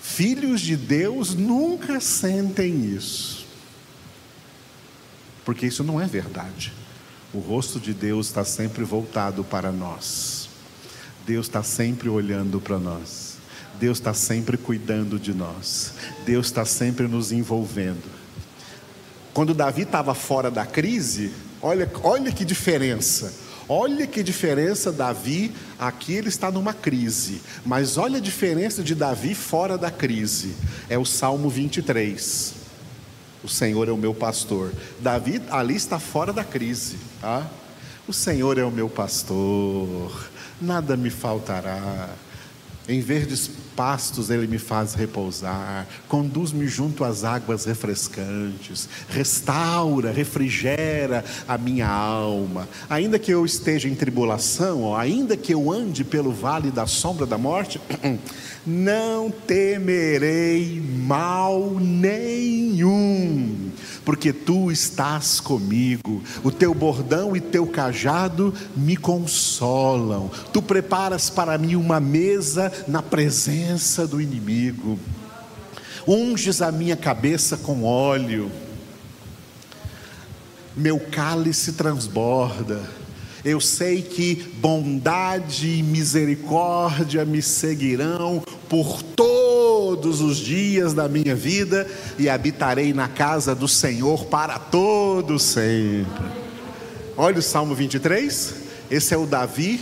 Filhos 0.00 0.60
de 0.60 0.76
Deus 0.76 1.34
nunca 1.34 2.00
sentem 2.00 2.84
isso, 2.84 3.41
porque 5.44 5.66
isso 5.66 5.82
não 5.82 6.00
é 6.00 6.06
verdade. 6.06 6.72
O 7.32 7.38
rosto 7.38 7.80
de 7.80 7.94
Deus 7.94 8.26
está 8.26 8.44
sempre 8.44 8.84
voltado 8.84 9.42
para 9.42 9.72
nós, 9.72 10.48
Deus 11.26 11.46
está 11.46 11.62
sempre 11.62 12.08
olhando 12.08 12.60
para 12.60 12.78
nós, 12.78 13.36
Deus 13.80 13.98
está 13.98 14.12
sempre 14.12 14.56
cuidando 14.56 15.18
de 15.18 15.32
nós, 15.32 15.94
Deus 16.26 16.46
está 16.46 16.64
sempre 16.64 17.08
nos 17.08 17.32
envolvendo. 17.32 18.22
Quando 19.32 19.54
Davi 19.54 19.82
estava 19.82 20.14
fora 20.14 20.50
da 20.50 20.66
crise, 20.66 21.32
olha, 21.62 21.90
olha 22.02 22.30
que 22.30 22.44
diferença. 22.44 23.32
Olha 23.68 24.06
que 24.06 24.22
diferença, 24.22 24.92
Davi, 24.92 25.52
aqui 25.78 26.12
ele 26.12 26.28
está 26.28 26.50
numa 26.50 26.74
crise, 26.74 27.40
mas 27.64 27.96
olha 27.96 28.18
a 28.18 28.20
diferença 28.20 28.82
de 28.82 28.94
Davi 28.94 29.34
fora 29.34 29.78
da 29.78 29.90
crise. 29.90 30.54
É 30.90 30.98
o 30.98 31.04
Salmo 31.06 31.48
23. 31.48 32.61
O 33.42 33.48
Senhor 33.48 33.88
é 33.88 33.92
o 33.92 33.96
meu 33.96 34.14
pastor. 34.14 34.72
Davi 35.00 35.42
ali 35.50 35.74
está 35.74 35.98
fora 35.98 36.32
da 36.32 36.44
crise, 36.44 36.96
tá? 37.20 37.46
O 38.06 38.12
Senhor 38.12 38.58
é 38.58 38.64
o 38.64 38.70
meu 38.70 38.88
pastor, 38.88 40.28
nada 40.60 40.96
me 40.96 41.08
faltará. 41.08 42.10
Em 42.88 43.00
verdes 43.00 43.48
pastos 43.76 44.28
ele 44.28 44.48
me 44.48 44.58
faz 44.58 44.94
repousar, 44.94 45.86
conduz-me 46.08 46.66
junto 46.66 47.04
às 47.04 47.22
águas 47.22 47.64
refrescantes, 47.64 48.88
restaura, 49.08 50.10
refrigera 50.10 51.24
a 51.46 51.56
minha 51.56 51.88
alma. 51.88 52.68
Ainda 52.90 53.20
que 53.20 53.32
eu 53.32 53.46
esteja 53.46 53.88
em 53.88 53.94
tribulação, 53.94 54.96
ainda 54.96 55.36
que 55.36 55.54
eu 55.54 55.70
ande 55.70 56.02
pelo 56.02 56.32
vale 56.32 56.72
da 56.72 56.84
sombra 56.84 57.24
da 57.24 57.38
morte, 57.38 57.80
não 58.66 59.30
temerei 59.30 60.80
mal 60.80 61.78
nenhum 61.80 63.72
porque 64.04 64.32
tu 64.32 64.70
estás 64.70 65.40
comigo, 65.40 66.22
o 66.42 66.50
teu 66.50 66.74
bordão 66.74 67.36
e 67.36 67.40
teu 67.40 67.66
cajado 67.66 68.52
me 68.76 68.96
consolam, 68.96 70.30
tu 70.52 70.60
preparas 70.60 71.30
para 71.30 71.56
mim 71.56 71.76
uma 71.76 72.00
mesa 72.00 72.72
na 72.88 73.02
presença 73.02 74.06
do 74.06 74.20
inimigo, 74.20 74.98
unges 76.06 76.60
a 76.60 76.72
minha 76.72 76.96
cabeça 76.96 77.56
com 77.56 77.84
óleo, 77.84 78.50
meu 80.76 80.98
cálice 80.98 81.72
transborda, 81.72 82.80
eu 83.44 83.60
sei 83.60 84.02
que 84.02 84.36
bondade 84.58 85.78
e 85.78 85.82
misericórdia 85.82 87.24
me 87.24 87.42
seguirão 87.42 88.42
por 88.68 89.02
todos 89.02 90.20
os 90.20 90.36
dias 90.36 90.94
da 90.94 91.08
minha 91.08 91.34
vida 91.34 91.88
e 92.18 92.28
habitarei 92.28 92.92
na 92.92 93.08
casa 93.08 93.54
do 93.54 93.66
Senhor 93.66 94.26
para 94.26 94.58
todo 94.58 95.40
sempre. 95.40 96.24
Olha 97.16 97.40
o 97.40 97.42
Salmo 97.42 97.74
23, 97.74 98.54
esse 98.90 99.12
é 99.12 99.16
o 99.16 99.26
Davi 99.26 99.80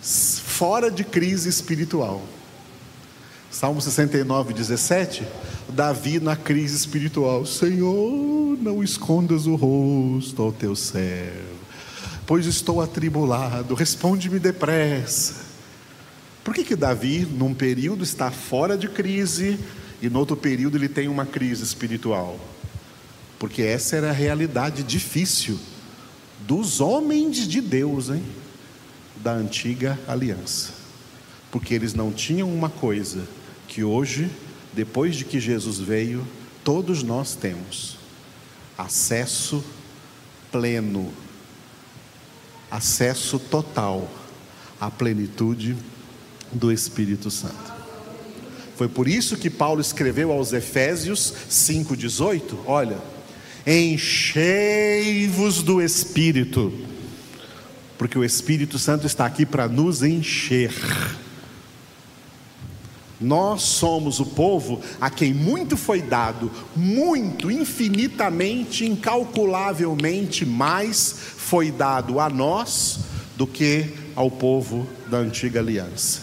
fora 0.00 0.90
de 0.90 1.04
crise 1.04 1.48
espiritual. 1.48 2.22
Salmo 3.50 3.80
69, 3.80 4.54
17, 4.54 5.22
Davi 5.68 6.18
na 6.18 6.36
crise 6.36 6.74
espiritual. 6.74 7.44
Senhor, 7.46 8.58
não 8.60 8.82
escondas 8.82 9.46
o 9.46 9.54
rosto 9.54 10.42
ao 10.42 10.52
teu 10.52 10.74
servo 10.74 11.53
pois 12.26 12.46
estou 12.46 12.80
atribulado, 12.80 13.74
responde-me 13.74 14.38
depressa. 14.38 15.44
Por 16.42 16.54
que, 16.54 16.64
que 16.64 16.76
Davi, 16.76 17.26
num 17.30 17.54
período, 17.54 18.04
está 18.04 18.30
fora 18.30 18.76
de 18.76 18.88
crise 18.88 19.58
e 20.00 20.08
no 20.08 20.18
outro 20.18 20.36
período 20.36 20.76
ele 20.76 20.88
tem 20.88 21.08
uma 21.08 21.24
crise 21.24 21.62
espiritual? 21.62 22.38
Porque 23.38 23.62
essa 23.62 23.96
era 23.96 24.10
a 24.10 24.12
realidade 24.12 24.82
difícil 24.82 25.58
dos 26.46 26.80
homens 26.80 27.48
de 27.48 27.60
Deus, 27.60 28.10
hein? 28.10 28.22
Da 29.22 29.32
antiga 29.32 29.98
aliança. 30.06 30.72
Porque 31.50 31.74
eles 31.74 31.94
não 31.94 32.12
tinham 32.12 32.52
uma 32.52 32.68
coisa 32.68 33.26
que 33.68 33.82
hoje, 33.82 34.30
depois 34.72 35.16
de 35.16 35.24
que 35.24 35.40
Jesus 35.40 35.78
veio, 35.78 36.26
todos 36.62 37.02
nós 37.02 37.34
temos: 37.34 37.96
acesso 38.76 39.64
pleno 40.50 41.12
acesso 42.70 43.38
total 43.38 44.10
à 44.80 44.90
plenitude 44.90 45.76
do 46.52 46.72
Espírito 46.72 47.30
Santo. 47.30 47.74
Foi 48.76 48.88
por 48.88 49.06
isso 49.06 49.36
que 49.36 49.48
Paulo 49.48 49.80
escreveu 49.80 50.32
aos 50.32 50.52
Efésios 50.52 51.32
5,18: 51.48 52.56
olha, 52.66 52.98
enchei-vos 53.66 55.62
do 55.62 55.80
Espírito, 55.80 56.72
porque 57.96 58.18
o 58.18 58.24
Espírito 58.24 58.78
Santo 58.78 59.06
está 59.06 59.26
aqui 59.26 59.46
para 59.46 59.68
nos 59.68 60.02
encher. 60.02 60.72
Nós 63.24 63.62
somos 63.62 64.20
o 64.20 64.26
povo 64.26 64.82
a 65.00 65.08
quem 65.08 65.32
muito 65.32 65.78
foi 65.78 66.02
dado, 66.02 66.50
muito, 66.76 67.50
infinitamente, 67.50 68.84
incalculavelmente 68.84 70.44
mais 70.44 71.10
foi 71.38 71.70
dado 71.70 72.20
a 72.20 72.28
nós 72.28 73.00
do 73.34 73.46
que 73.46 73.94
ao 74.14 74.30
povo 74.30 74.86
da 75.08 75.16
antiga 75.16 75.58
aliança. 75.58 76.20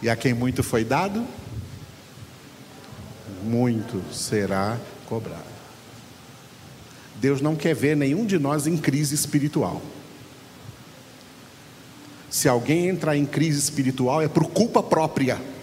E 0.00 0.08
a 0.08 0.16
quem 0.16 0.32
muito 0.32 0.62
foi 0.62 0.82
dado, 0.82 1.26
muito 3.42 4.02
será 4.14 4.78
cobrado. 5.04 5.44
Deus 7.16 7.42
não 7.42 7.54
quer 7.54 7.74
ver 7.74 7.94
nenhum 7.94 8.24
de 8.24 8.38
nós 8.38 8.66
em 8.66 8.78
crise 8.78 9.14
espiritual. 9.14 9.82
Se 12.30 12.48
alguém 12.48 12.88
entrar 12.88 13.14
em 13.14 13.26
crise 13.26 13.58
espiritual 13.58 14.22
é 14.22 14.28
por 14.28 14.46
culpa 14.46 14.82
própria. 14.82 15.55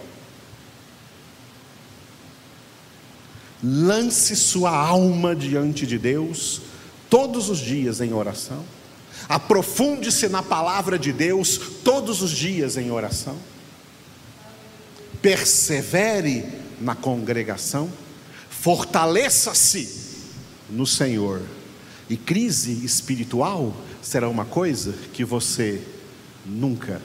Lance 3.64 4.36
sua 4.36 4.76
alma 4.76 5.34
diante 5.34 5.86
de 5.86 5.98
Deus 5.98 6.60
todos 7.08 7.48
os 7.48 7.58
dias 7.58 8.02
em 8.02 8.12
oração. 8.12 8.62
Aprofunde-se 9.26 10.28
na 10.28 10.42
palavra 10.42 10.98
de 10.98 11.12
Deus 11.12 11.58
todos 11.82 12.20
os 12.20 12.30
dias 12.30 12.76
em 12.76 12.90
oração. 12.90 13.38
Persevere 15.22 16.44
na 16.78 16.94
congregação. 16.94 17.90
Fortaleça-se 18.50 20.18
no 20.68 20.86
Senhor. 20.86 21.40
E 22.10 22.18
crise 22.18 22.84
espiritual 22.84 23.74
será 24.02 24.28
uma 24.28 24.44
coisa 24.44 24.92
que 25.14 25.24
você 25.24 25.80
nunca 26.44 27.00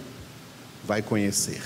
vai 0.84 1.02
conhecer. 1.02 1.62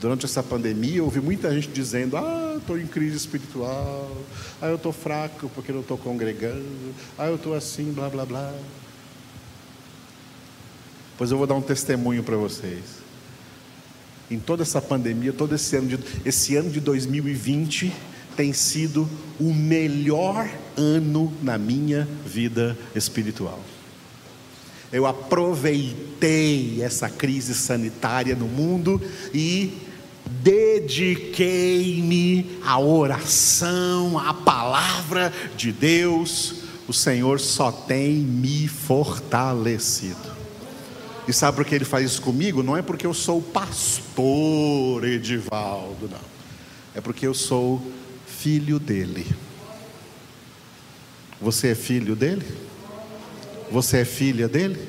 Durante 0.00 0.26
essa 0.26 0.42
pandemia, 0.42 0.96
eu 0.96 1.04
ouvi 1.04 1.20
muita 1.20 1.54
gente 1.54 1.68
dizendo: 1.68 2.16
Ah, 2.16 2.45
estou 2.58 2.78
em 2.78 2.86
crise 2.86 3.16
espiritual. 3.16 4.10
Ah, 4.60 4.66
eu 4.68 4.76
estou 4.76 4.92
fraco 4.92 5.50
porque 5.54 5.72
não 5.72 5.80
estou 5.80 5.98
congregando. 5.98 6.94
Ah, 7.18 7.26
eu 7.26 7.36
estou 7.36 7.54
assim, 7.54 7.92
blá, 7.92 8.08
blá, 8.08 8.24
blá. 8.24 8.54
Pois 11.16 11.30
eu 11.30 11.38
vou 11.38 11.46
dar 11.46 11.54
um 11.54 11.62
testemunho 11.62 12.22
para 12.22 12.36
vocês. 12.36 12.82
Em 14.30 14.38
toda 14.38 14.62
essa 14.62 14.82
pandemia, 14.82 15.32
todo 15.32 15.54
esse 15.54 15.76
ano 15.76 15.88
de, 15.88 15.98
esse 16.24 16.56
ano 16.56 16.70
de 16.70 16.80
2020 16.80 17.92
tem 18.36 18.52
sido 18.52 19.08
o 19.40 19.52
melhor 19.54 20.48
ano 20.76 21.32
na 21.42 21.56
minha 21.56 22.06
vida 22.24 22.76
espiritual. 22.94 23.60
Eu 24.92 25.06
aproveitei 25.06 26.82
essa 26.82 27.08
crise 27.08 27.54
sanitária 27.54 28.34
no 28.36 28.46
mundo 28.46 29.00
e 29.34 29.85
dediquei-me 30.28 32.58
à 32.64 32.78
oração, 32.78 34.18
à 34.18 34.34
palavra 34.34 35.32
de 35.56 35.72
Deus, 35.72 36.56
o 36.88 36.92
Senhor 36.92 37.40
só 37.40 37.72
tem 37.72 38.14
me 38.14 38.68
fortalecido. 38.68 40.36
E 41.26 41.32
sabe 41.32 41.56
por 41.56 41.64
que 41.64 41.74
ele 41.74 41.84
faz 41.84 42.06
isso 42.06 42.22
comigo? 42.22 42.62
Não 42.62 42.76
é 42.76 42.82
porque 42.82 43.04
eu 43.06 43.14
sou 43.14 43.42
pastor 43.42 45.04
Edivaldo, 45.04 46.08
não. 46.08 46.36
É 46.94 47.00
porque 47.00 47.26
eu 47.26 47.34
sou 47.34 47.82
filho 48.26 48.78
dele. 48.78 49.26
Você 51.40 51.68
é 51.68 51.74
filho 51.74 52.14
dele? 52.14 52.46
Você 53.72 53.98
é 53.98 54.04
filha 54.04 54.48
dele? 54.48 54.88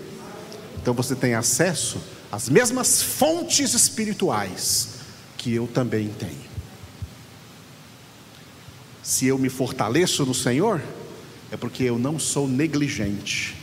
Então 0.80 0.94
você 0.94 1.16
tem 1.16 1.34
acesso 1.34 2.00
às 2.32 2.48
mesmas 2.48 3.02
fontes 3.02 3.74
espirituais 3.74 4.97
que 5.48 5.54
eu 5.54 5.66
também 5.66 6.10
tenho. 6.10 6.46
Se 9.02 9.28
eu 9.28 9.38
me 9.38 9.48
fortaleço 9.48 10.26
no 10.26 10.34
Senhor, 10.34 10.84
é 11.50 11.56
porque 11.56 11.86
eu 11.86 11.98
não 11.98 12.20
sou 12.20 12.50
negligente. 12.50 13.56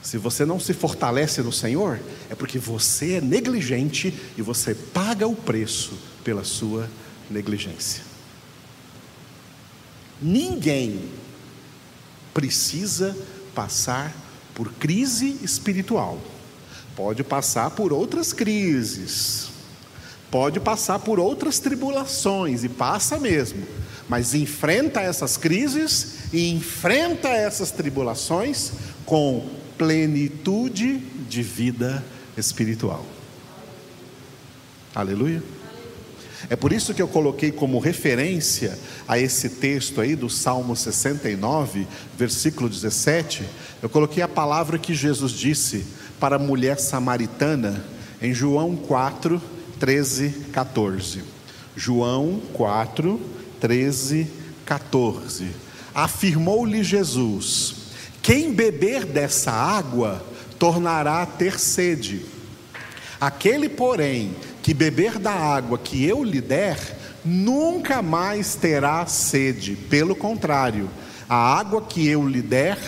Se 0.00 0.16
você 0.16 0.44
não 0.44 0.60
se 0.60 0.72
fortalece 0.72 1.42
no 1.42 1.50
Senhor, 1.50 1.98
é 2.30 2.36
porque 2.36 2.56
você 2.56 3.14
é 3.14 3.20
negligente 3.20 4.14
e 4.38 4.42
você 4.42 4.76
paga 4.76 5.26
o 5.26 5.34
preço 5.34 5.98
pela 6.22 6.44
sua 6.44 6.88
negligência. 7.28 8.04
Ninguém 10.22 11.00
precisa 12.32 13.18
passar 13.56 14.14
por 14.54 14.72
crise 14.74 15.36
espiritual. 15.42 16.20
Pode 16.94 17.24
passar 17.24 17.72
por 17.72 17.92
outras 17.92 18.32
crises. 18.32 19.52
Pode 20.34 20.58
passar 20.58 20.98
por 20.98 21.20
outras 21.20 21.60
tribulações 21.60 22.64
e 22.64 22.68
passa 22.68 23.20
mesmo. 23.20 23.64
Mas 24.08 24.34
enfrenta 24.34 25.00
essas 25.00 25.36
crises 25.36 26.24
e 26.32 26.50
enfrenta 26.50 27.28
essas 27.28 27.70
tribulações 27.70 28.72
com 29.06 29.48
plenitude 29.78 30.98
de 31.28 31.40
vida 31.40 32.04
espiritual. 32.36 33.06
Aleluia. 34.92 35.40
É 36.50 36.56
por 36.56 36.72
isso 36.72 36.92
que 36.92 37.00
eu 37.00 37.06
coloquei 37.06 37.52
como 37.52 37.78
referência 37.78 38.76
a 39.06 39.16
esse 39.16 39.48
texto 39.48 40.00
aí 40.00 40.16
do 40.16 40.28
Salmo 40.28 40.74
69, 40.74 41.86
versículo 42.18 42.68
17, 42.68 43.44
eu 43.80 43.88
coloquei 43.88 44.20
a 44.20 44.26
palavra 44.26 44.78
que 44.78 44.94
Jesus 44.94 45.30
disse 45.30 45.86
para 46.18 46.34
a 46.34 46.40
mulher 46.40 46.80
samaritana 46.80 47.84
em 48.20 48.34
João 48.34 48.74
4, 48.74 49.53
13, 49.84 50.46
14. 50.50 51.22
João 51.76 52.40
4, 52.54 53.20
13, 53.60 54.26
14. 54.64 55.48
Afirmou-lhe 55.94 56.82
Jesus: 56.82 57.74
Quem 58.22 58.50
beber 58.50 59.04
dessa 59.04 59.50
água 59.50 60.24
tornará 60.58 61.20
a 61.20 61.26
ter 61.26 61.60
sede. 61.60 62.24
Aquele, 63.20 63.68
porém, 63.68 64.34
que 64.62 64.72
beber 64.72 65.18
da 65.18 65.32
água 65.32 65.76
que 65.76 66.02
eu 66.02 66.24
lhe 66.24 66.40
der, 66.40 66.78
nunca 67.22 68.00
mais 68.00 68.54
terá 68.54 69.04
sede. 69.04 69.76
Pelo 69.76 70.14
contrário, 70.14 70.88
a 71.28 71.36
água 71.36 71.82
que 71.82 72.08
eu 72.08 72.26
lhe 72.26 72.40
der 72.40 72.78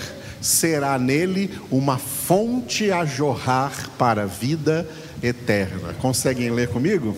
será 0.40 0.98
nele 0.98 1.60
uma 1.70 1.98
fonte 1.98 2.90
a 2.90 3.04
jorrar 3.04 3.90
para 3.98 4.22
a 4.22 4.26
vida 4.26 4.88
eterna. 4.88 5.05
Conseguem 6.00 6.50
ler 6.50 6.68
comigo? 6.68 7.16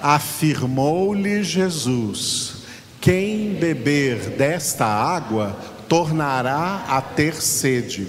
Afirmou-lhe 0.00 1.42
Jesus: 1.42 2.62
quem 3.00 3.54
beber 3.54 4.30
desta 4.30 4.84
água 4.84 5.56
tornará 5.88 6.84
a 6.88 7.00
ter 7.00 7.34
sede. 7.34 8.06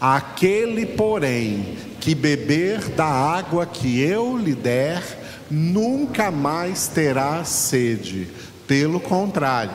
Aquele, 0.00 0.84
porém, 0.84 1.76
que 2.00 2.14
beber 2.14 2.88
da 2.88 3.06
água 3.06 3.64
que 3.64 4.00
eu 4.00 4.36
lhe 4.36 4.54
der, 4.54 5.02
nunca 5.50 6.30
mais 6.30 6.88
terá 6.88 7.44
sede. 7.44 8.28
Pelo 8.66 8.98
contrário, 8.98 9.72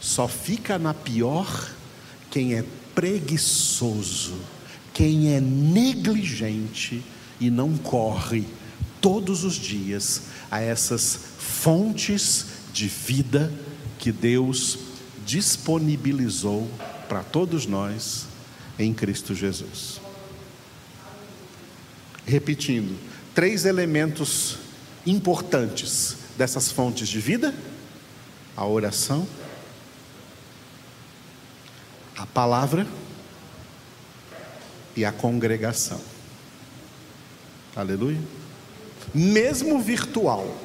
Só 0.00 0.26
fica 0.26 0.78
na 0.78 0.94
pior 0.94 1.70
quem 2.30 2.54
é 2.54 2.64
preguiçoso, 2.94 4.38
quem 4.94 5.34
é 5.34 5.40
negligente 5.40 7.02
e 7.38 7.50
não 7.50 7.76
corre 7.76 8.46
todos 9.00 9.44
os 9.44 9.54
dias 9.54 10.22
a 10.50 10.60
essas 10.60 11.18
fontes 11.38 12.46
de 12.72 12.88
vida 12.88 13.52
que 13.98 14.10
Deus 14.10 14.78
disponibilizou 15.26 16.68
para 17.08 17.22
todos 17.22 17.66
nós 17.66 18.26
em 18.78 18.94
Cristo 18.94 19.34
Jesus. 19.34 20.00
Repetindo, 22.24 22.96
três 23.34 23.64
elementos 23.64 24.58
importantes 25.06 26.16
dessas 26.36 26.70
fontes 26.70 27.08
de 27.08 27.20
vida: 27.20 27.54
a 28.56 28.66
oração, 28.66 29.26
palavra 32.32 32.86
e 34.96 35.04
a 35.04 35.12
congregação. 35.12 36.00
Aleluia 37.74 38.20
mesmo 39.14 39.80
virtual, 39.80 40.56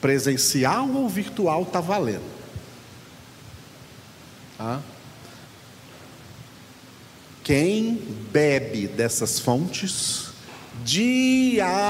presencial 0.00 0.88
ou 0.90 1.06
virtual, 1.08 1.62
está 1.62 1.80
valendo. 1.80 2.40
Tá? 4.56 4.80
Quem 7.42 7.94
bebe 8.30 8.86
dessas 8.86 9.40
fontes 9.40 10.28
diariamente 10.84 11.80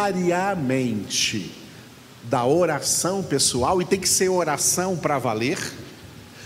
da 2.24 2.44
oração 2.44 3.22
pessoal, 3.22 3.80
e 3.82 3.84
tem 3.84 4.00
que 4.00 4.08
ser 4.08 4.28
oração 4.28 4.96
para 4.96 5.18
valer, 5.18 5.58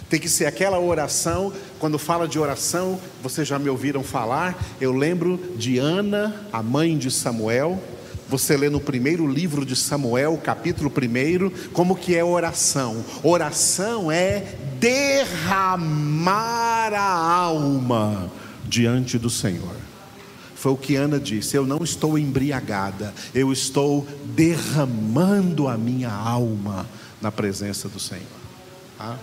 tem 0.08 0.20
que 0.20 0.28
ser 0.28 0.46
aquela 0.46 0.78
oração, 0.78 1.52
quando 1.78 1.98
fala 1.98 2.28
de 2.28 2.38
oração, 2.38 3.00
vocês 3.22 3.48
já 3.48 3.58
me 3.58 3.68
ouviram 3.68 4.02
falar, 4.02 4.56
eu 4.80 4.92
lembro 4.92 5.38
de 5.56 5.78
Ana, 5.78 6.46
a 6.52 6.62
mãe 6.62 6.96
de 6.96 7.10
Samuel, 7.10 7.82
você 8.28 8.56
lê 8.56 8.70
no 8.70 8.80
primeiro 8.80 9.26
livro 9.26 9.64
de 9.64 9.76
Samuel, 9.76 10.40
capítulo 10.42 10.90
1, 10.90 11.70
como 11.72 11.94
que 11.94 12.16
é 12.16 12.24
oração. 12.24 13.04
Oração 13.22 14.10
é 14.10 14.56
derramar 14.78 15.74
a 16.94 17.12
alma 17.12 18.30
diante 18.66 19.18
do 19.18 19.28
Senhor. 19.28 19.76
Foi 20.54 20.72
o 20.72 20.76
que 20.76 20.96
Ana 20.96 21.20
disse: 21.20 21.56
Eu 21.56 21.66
não 21.66 21.84
estou 21.84 22.18
embriagada, 22.18 23.12
eu 23.34 23.52
estou 23.52 24.06
derramando 24.24 25.68
a 25.68 25.76
minha 25.76 26.10
alma 26.10 26.86
na 27.20 27.30
presença 27.30 27.88
do 27.88 28.00
Senhor. 28.00 28.24
Tá? 28.96 29.18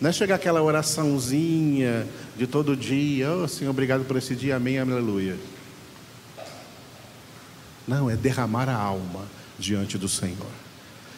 Não 0.00 0.08
é 0.08 0.12
chegar 0.12 0.36
aquela 0.36 0.62
oraçãozinha 0.62 2.06
de 2.34 2.46
todo 2.46 2.74
dia, 2.74 3.30
oh 3.32 3.46
Senhor, 3.46 3.70
obrigado 3.70 4.04
por 4.04 4.16
esse 4.16 4.34
dia, 4.34 4.56
amém, 4.56 4.78
aleluia. 4.78 5.36
Não, 7.86 8.08
é 8.08 8.16
derramar 8.16 8.68
a 8.68 8.74
alma 8.74 9.26
diante 9.58 9.98
do 9.98 10.08
Senhor. 10.08 10.50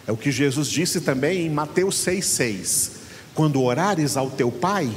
É 0.05 0.11
o 0.11 0.16
que 0.16 0.33
Jesus 0.33 0.66
disse 0.66 1.01
também 1.01 1.47
em 1.47 1.51
Mateus 1.51 1.97
6,6: 2.05 2.92
Quando 3.35 3.62
orares 3.62 4.16
ao 4.16 4.31
teu 4.31 4.51
Pai, 4.51 4.90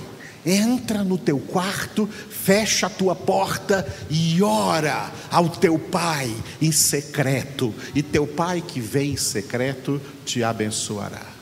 entra 0.43 1.04
no 1.04 1.17
teu 1.17 1.38
quarto, 1.38 2.08
fecha 2.08 2.88
a 2.88 2.89
tua 2.89 3.15
porta 3.15 3.86
e 4.10 4.41
ora 4.41 5.12
ao 5.30 5.48
teu 5.48 5.78
Pai 5.78 6.36
em 6.60 6.71
secreto, 6.71 7.71
e 7.93 8.02
teu 8.02 8.26
Pai 8.26 8.63
que 8.65 8.80
vem 8.80 9.12
em 9.12 9.17
secreto 9.17 10.02
te 10.26 10.43
abençoará. 10.43 11.35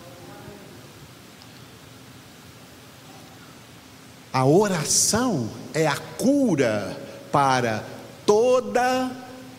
A 4.33 4.45
oração 4.45 5.47
é 5.75 5.85
a 5.85 5.95
cura 5.95 6.97
para 7.31 7.85
toda 8.25 9.11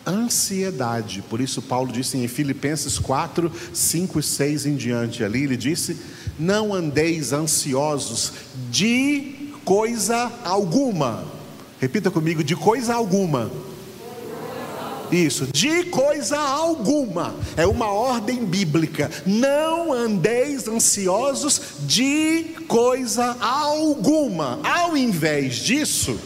ansiedade. 0.05 1.23
Por 1.29 1.39
isso, 1.39 1.61
Paulo 1.61 1.93
disse 1.93 2.17
em 2.17 2.27
Filipenses 2.27 2.99
4, 2.99 3.49
5 3.73 4.19
e 4.19 4.23
6 4.23 4.65
em 4.65 4.75
diante, 4.75 5.23
ali 5.23 5.43
ele 5.43 5.55
disse: 5.55 5.95
Não 6.37 6.73
andeis 6.73 7.31
ansiosos 7.31 8.33
de 8.69 9.53
coisa 9.63 10.29
alguma. 10.43 11.23
Repita 11.79 12.11
comigo: 12.11 12.43
de 12.43 12.57
coisa 12.57 12.95
alguma. 12.95 13.49
Isso, 15.15 15.47
de 15.47 15.85
coisa 15.85 16.37
alguma, 16.37 17.33
é 17.55 17.65
uma 17.65 17.87
ordem 17.89 18.43
bíblica. 18.43 19.09
Não 19.25 19.93
andeis 19.93 20.67
ansiosos 20.67 21.61
de 21.79 22.43
coisa 22.67 23.37
alguma. 23.39 24.59
Ao 24.61 24.97
invés 24.97 25.55
disso, 25.55 26.19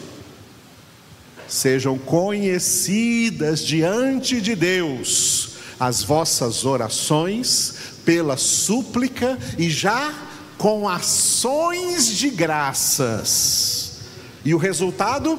sejam 1.47 1.99
conhecidas 1.99 3.60
diante 3.63 4.41
de 4.41 4.56
Deus 4.56 5.49
as 5.80 6.02
vossas 6.02 6.65
orações, 6.65 7.75
pela 8.04 8.38
súplica 8.38 9.38
e 9.56 9.69
já 9.69 10.13
com 10.58 10.89
ações 10.89 12.08
de 12.08 12.32
graças. 12.32 13.99
E 14.43 14.52
o 14.56 14.58
resultado? 14.58 15.38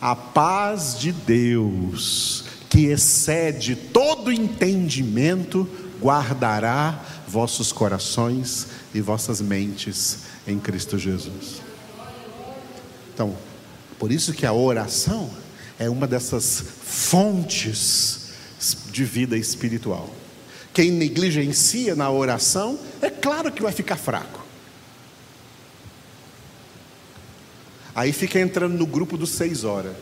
A 0.00 0.16
paz 0.16 0.98
de 0.98 1.10
Deus 1.12 2.37
que 2.78 2.86
excede 2.86 3.74
todo 3.74 4.30
entendimento, 4.30 5.68
guardará 6.00 7.04
vossos 7.26 7.72
corações 7.72 8.68
e 8.94 9.00
vossas 9.00 9.40
mentes 9.40 10.18
em 10.46 10.60
Cristo 10.60 10.96
Jesus. 10.96 11.60
Então, 13.12 13.36
por 13.98 14.12
isso 14.12 14.32
que 14.32 14.46
a 14.46 14.52
oração 14.52 15.28
é 15.76 15.90
uma 15.90 16.06
dessas 16.06 16.62
fontes 16.84 18.28
de 18.92 19.04
vida 19.04 19.36
espiritual. 19.36 20.08
Quem 20.72 20.92
negligencia 20.92 21.96
na 21.96 22.08
oração, 22.08 22.78
é 23.02 23.10
claro 23.10 23.50
que 23.50 23.60
vai 23.60 23.72
ficar 23.72 23.96
fraco. 23.96 24.46
Aí 27.92 28.12
fica 28.12 28.38
entrando 28.38 28.78
no 28.78 28.86
grupo 28.86 29.16
dos 29.16 29.30
seis 29.30 29.64
horas. 29.64 29.96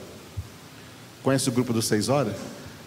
Conhece 1.23 1.49
o 1.49 1.53
grupo 1.53 1.73
dos 1.73 1.87
seis 1.87 2.11
horas? 2.11 2.37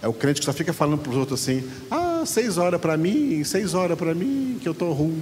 É 0.02 0.08
o 0.08 0.14
crente 0.14 0.40
que 0.40 0.46
só 0.46 0.54
fica 0.54 0.72
falando 0.72 1.02
para 1.02 1.12
os 1.12 1.18
outros 1.18 1.42
assim: 1.42 1.70
ah, 1.92 2.24
seis 2.26 2.58
horas 2.58 2.80
para 2.80 2.96
mim, 2.96 3.44
seis 3.44 3.74
horas 3.74 3.98
para 3.98 4.16
mim, 4.16 4.58
que 4.62 4.68
eu 4.68 4.72
estou 4.72 4.94
ruim. 4.94 5.22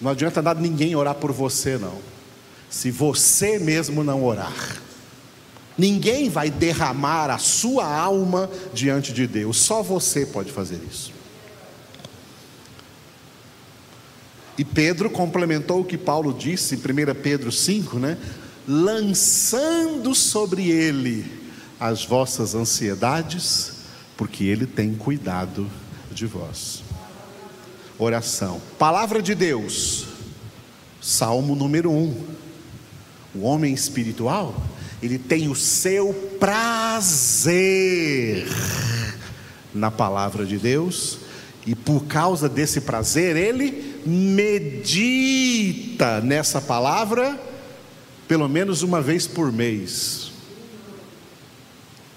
Não 0.00 0.10
adianta 0.10 0.40
nada 0.40 0.60
ninguém 0.60 0.94
orar 0.94 1.14
por 1.16 1.32
você, 1.32 1.76
não. 1.76 1.98
Se 2.70 2.90
você 2.90 3.58
mesmo 3.58 4.04
não 4.04 4.24
orar, 4.24 4.80
ninguém 5.76 6.30
vai 6.30 6.50
derramar 6.50 7.30
a 7.30 7.38
sua 7.38 7.86
alma 7.86 8.48
diante 8.72 9.12
de 9.12 9.26
Deus, 9.26 9.58
só 9.58 9.82
você 9.82 10.24
pode 10.24 10.52
fazer 10.52 10.80
isso. 10.90 11.12
E 14.56 14.64
Pedro 14.64 15.08
complementou 15.08 15.80
o 15.80 15.84
que 15.84 15.96
Paulo 15.96 16.32
disse 16.32 16.74
em 16.74 16.78
1 16.78 17.14
Pedro 17.22 17.52
5, 17.52 17.98
né? 17.98 18.18
Lançando 18.66 20.14
sobre 20.14 20.68
ele 20.68 21.47
as 21.80 22.04
vossas 22.04 22.54
ansiedades, 22.54 23.72
porque 24.16 24.44
Ele 24.44 24.66
tem 24.66 24.94
cuidado 24.94 25.70
de 26.10 26.26
vós. 26.26 26.82
Oração, 27.98 28.60
palavra 28.78 29.22
de 29.22 29.34
Deus, 29.34 30.06
Salmo 31.00 31.54
número 31.54 31.90
1. 31.90 32.38
O 33.34 33.40
homem 33.42 33.74
espiritual, 33.74 34.54
ele 35.02 35.18
tem 35.18 35.48
o 35.48 35.54
seu 35.54 36.12
prazer 36.40 37.28
na 39.74 39.90
palavra 39.90 40.46
de 40.46 40.58
Deus, 40.58 41.18
e 41.66 41.74
por 41.74 42.04
causa 42.06 42.48
desse 42.48 42.80
prazer, 42.80 43.36
ele 43.36 44.00
medita 44.06 45.00
nessa 46.20 46.60
palavra 46.60 47.38
pelo 48.26 48.48
menos 48.48 48.82
uma 48.82 49.00
vez 49.00 49.26
por 49.26 49.52
mês. 49.52 50.27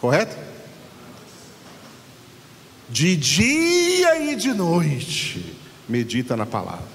Correto? 0.02 0.36
De 2.90 3.16
dia 3.16 4.20
e 4.20 4.36
de 4.36 4.52
noite, 4.52 5.56
medita 5.88 6.36
na 6.36 6.46
palavra. 6.46 6.90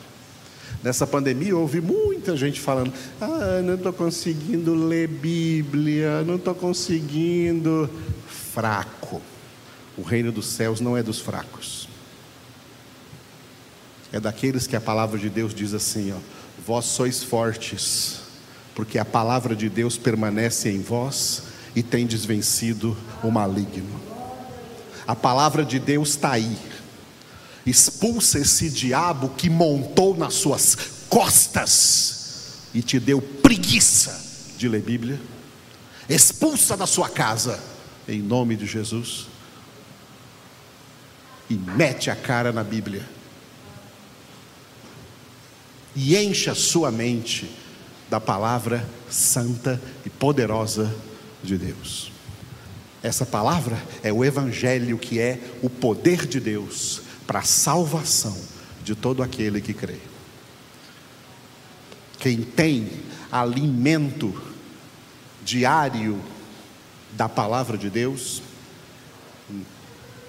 Nessa 0.82 1.06
pandemia, 1.06 1.50
eu 1.50 1.60
ouvi 1.60 1.80
muita 1.80 2.36
gente 2.36 2.60
falando: 2.60 2.92
Ah, 3.20 3.62
não 3.62 3.74
estou 3.74 3.92
conseguindo 3.92 4.74
ler 4.74 5.06
Bíblia, 5.06 6.22
não 6.24 6.34
estou 6.34 6.54
conseguindo. 6.54 7.88
Fraco. 8.52 9.22
O 9.96 10.02
reino 10.02 10.32
dos 10.32 10.46
céus 10.46 10.80
não 10.80 10.96
é 10.96 11.02
dos 11.02 11.20
fracos, 11.20 11.88
é 14.12 14.20
daqueles 14.20 14.66
que 14.66 14.76
a 14.76 14.80
palavra 14.80 15.18
de 15.18 15.30
Deus 15.30 15.54
diz 15.54 15.72
assim: 15.72 16.12
ó, 16.12 16.18
Vós 16.66 16.86
sois 16.86 17.22
fortes, 17.22 18.20
porque 18.74 18.98
a 18.98 19.04
palavra 19.04 19.54
de 19.54 19.68
Deus 19.70 19.96
permanece 19.96 20.68
em 20.70 20.80
vós 20.80 21.45
e 21.76 21.82
tem 21.82 22.06
desvencido 22.06 22.96
o 23.22 23.30
maligno. 23.30 24.00
A 25.06 25.14
palavra 25.14 25.62
de 25.62 25.78
Deus 25.78 26.08
está 26.08 26.32
aí. 26.32 26.58
Expulsa 27.66 28.38
esse 28.38 28.70
diabo 28.70 29.28
que 29.28 29.50
montou 29.50 30.16
nas 30.16 30.32
suas 30.34 30.74
costas 31.10 32.70
e 32.72 32.80
te 32.80 32.98
deu 32.98 33.20
preguiça 33.20 34.24
de 34.56 34.68
ler 34.68 34.80
Bíblia. 34.80 35.20
Expulsa 36.08 36.76
da 36.76 36.86
sua 36.86 37.10
casa, 37.10 37.60
em 38.08 38.22
nome 38.22 38.56
de 38.56 38.64
Jesus. 38.64 39.26
E 41.50 41.54
mete 41.54 42.10
a 42.10 42.16
cara 42.16 42.52
na 42.52 42.64
Bíblia. 42.64 43.06
E 45.94 46.16
encha 46.16 46.54
sua 46.54 46.90
mente 46.90 47.50
da 48.08 48.20
palavra 48.20 48.88
santa 49.10 49.80
e 50.04 50.10
poderosa 50.10 50.94
de 51.46 51.56
Deus. 51.56 52.12
Essa 53.02 53.24
palavra 53.24 53.80
é 54.02 54.12
o 54.12 54.24
Evangelho, 54.24 54.98
que 54.98 55.18
é 55.20 55.38
o 55.62 55.70
poder 55.70 56.26
de 56.26 56.40
Deus 56.40 57.02
para 57.26 57.38
a 57.38 57.44
salvação 57.44 58.36
de 58.84 58.94
todo 58.94 59.22
aquele 59.22 59.60
que 59.60 59.72
crê. 59.72 59.98
Quem 62.18 62.42
tem 62.42 62.90
alimento 63.30 64.34
diário 65.44 66.20
da 67.12 67.28
palavra 67.28 67.78
de 67.78 67.88
Deus, 67.88 68.42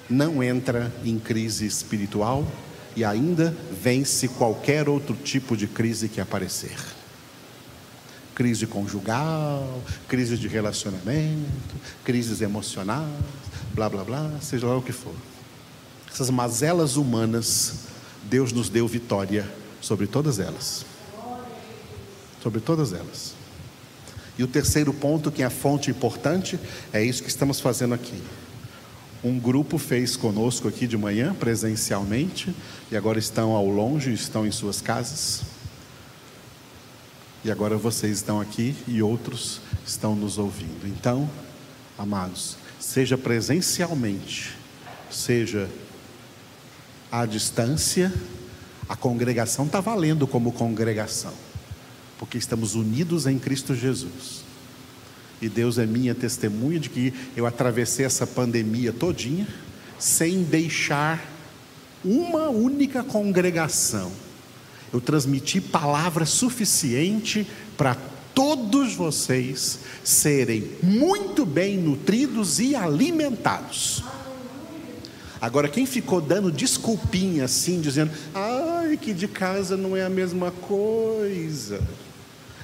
não 0.09 0.41
entra 0.41 0.93
em 1.03 1.19
crise 1.19 1.65
espiritual 1.65 2.47
e 2.95 3.03
ainda 3.03 3.55
vence 3.71 4.27
qualquer 4.27 4.87
outro 4.87 5.15
tipo 5.15 5.57
de 5.57 5.67
crise 5.67 6.07
que 6.07 6.21
aparecer 6.21 6.96
crise 8.37 8.67
conjugal, 8.67 9.81
crise 10.07 10.37
de 10.37 10.47
relacionamento, 10.47 11.75
crises 12.03 12.39
emocionais, 12.39 13.09
blá 13.73 13.89
blá 13.89 14.03
blá, 14.03 14.31
seja 14.39 14.67
lá 14.67 14.77
o 14.77 14.81
que 14.83 14.91
for. 14.91 15.15
Essas 16.07 16.29
mazelas 16.29 16.97
humanas, 16.97 17.85
Deus 18.29 18.51
nos 18.51 18.69
deu 18.69 18.87
vitória 18.87 19.51
sobre 19.81 20.05
todas 20.05 20.37
elas. 20.37 20.85
Sobre 22.43 22.59
todas 22.59 22.93
elas. 22.93 23.33
E 24.37 24.43
o 24.43 24.47
terceiro 24.47 24.93
ponto, 24.93 25.31
que 25.31 25.41
é 25.41 25.45
a 25.47 25.49
fonte 25.49 25.89
importante, 25.89 26.59
é 26.93 27.03
isso 27.03 27.23
que 27.23 27.29
estamos 27.29 27.59
fazendo 27.59 27.95
aqui. 27.95 28.21
Um 29.23 29.39
grupo 29.39 29.79
fez 29.79 30.15
conosco 30.15 30.67
aqui 30.67 30.85
de 30.85 30.95
manhã, 30.95 31.33
presencialmente, 31.33 32.55
e 32.91 32.95
agora 32.95 33.17
estão 33.17 33.53
ao 33.53 33.67
longe, 33.67 34.13
estão 34.13 34.45
em 34.45 34.51
suas 34.51 34.79
casas 34.79 35.56
E 37.47 37.51
agora 37.51 37.77
vocês 37.77 38.17
estão 38.17 38.41
aqui 38.41 38.75
e 38.85 39.01
outros 39.01 39.61
estão 39.85 40.13
nos 40.17 40.37
ouvindo. 40.37 40.85
Então, 40.85 41.29
amados, 41.97 42.57
seja 42.77 43.17
presencialmente, 43.17 44.53
seja 45.09 45.69
à 47.09 47.25
distância, 47.25 48.13
a 48.89 48.97
congregação 48.97 49.65
está 49.65 49.79
valendo 49.79 50.27
como 50.27 50.51
congregação, 50.51 51.31
porque 52.19 52.37
estamos 52.37 52.75
unidos 52.75 53.25
em 53.25 53.39
Cristo 53.39 53.73
Jesus. 53.73 54.43
E 55.41 55.47
Deus 55.47 55.77
é 55.77 55.85
minha 55.85 56.13
testemunha 56.13 56.81
de 56.81 56.89
que 56.89 57.13
eu 57.33 57.45
atravessei 57.45 58.05
essa 58.05 58.27
pandemia 58.27 58.91
todinha 58.91 59.47
sem 59.97 60.43
deixar 60.43 61.25
uma 62.03 62.49
única 62.49 63.05
congregação. 63.05 64.26
Eu 64.91 65.01
transmiti 65.01 65.59
palavra 65.59 66.25
suficiente 66.25 67.47
para 67.77 67.95
todos 68.33 68.93
vocês 68.93 69.79
serem 70.03 70.69
muito 70.83 71.45
bem 71.45 71.77
nutridos 71.77 72.59
e 72.59 72.75
alimentados. 72.75 74.03
Agora, 75.41 75.67
quem 75.67 75.85
ficou 75.85 76.21
dando 76.21 76.51
desculpinha 76.51 77.45
assim, 77.45 77.79
dizendo, 77.79 78.11
ai, 78.33 78.97
que 78.97 79.13
de 79.13 79.27
casa 79.27 79.77
não 79.77 79.95
é 79.95 80.03
a 80.03 80.09
mesma 80.09 80.51
coisa, 80.51 81.81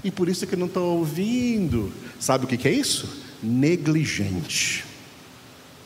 e 0.04 0.12
por 0.12 0.28
isso 0.28 0.46
que 0.46 0.56
não 0.56 0.68
estou 0.68 0.98
ouvindo, 0.98 1.92
sabe 2.20 2.46
o 2.46 2.48
que, 2.48 2.58
que 2.58 2.68
é 2.68 2.72
isso? 2.72 3.22
Negligente. 3.42 4.86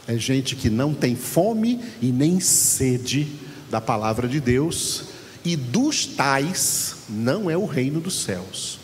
É 0.08 0.17
gente 0.17 0.56
que 0.56 0.69
não 0.69 0.93
tem 0.93 1.15
fome 1.15 1.82
e 2.02 2.12
nem 2.12 2.39
sede 2.39 3.28
da 3.69 3.82
palavra 3.82 4.28
de 4.28 4.39
Deus, 4.39 5.06
e 5.53 5.55
dos 5.55 6.05
tais 6.05 6.95
não 7.10 7.49
é 7.49 7.57
o 7.57 7.65
reino 7.65 7.99
dos 7.99 8.23
céus. 8.23 8.79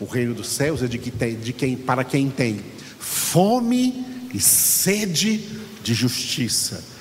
O 0.00 0.04
reino 0.04 0.34
dos 0.34 0.48
céus 0.48 0.82
é 0.82 0.86
de, 0.86 0.98
que 0.98 1.10
tem, 1.10 1.38
de 1.38 1.52
quem, 1.52 1.76
para 1.76 2.04
quem 2.04 2.28
tem 2.28 2.60
fome 2.98 4.04
e 4.32 4.40
sede 4.40 5.48
de 5.82 5.94
justiça 5.94 6.92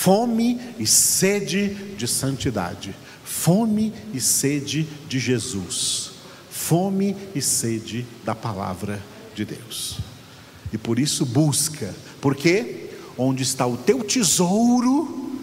fome 0.00 0.58
e 0.78 0.86
sede 0.86 1.74
de 1.94 2.08
santidade, 2.08 2.96
fome 3.22 3.92
e 4.14 4.20
sede 4.20 4.88
de 5.06 5.18
Jesus, 5.18 6.12
fome 6.48 7.14
e 7.34 7.42
sede 7.42 8.06
da 8.24 8.34
palavra 8.34 9.02
de 9.34 9.44
Deus. 9.44 9.98
E 10.72 10.78
por 10.78 10.98
isso 10.98 11.26
busca, 11.26 11.94
porque 12.18 12.88
onde 13.18 13.42
está 13.42 13.66
o 13.66 13.76
teu 13.76 14.02
tesouro, 14.02 15.38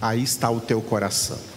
aí 0.00 0.22
está 0.22 0.50
o 0.50 0.58
teu 0.58 0.80
coração. 0.80 1.49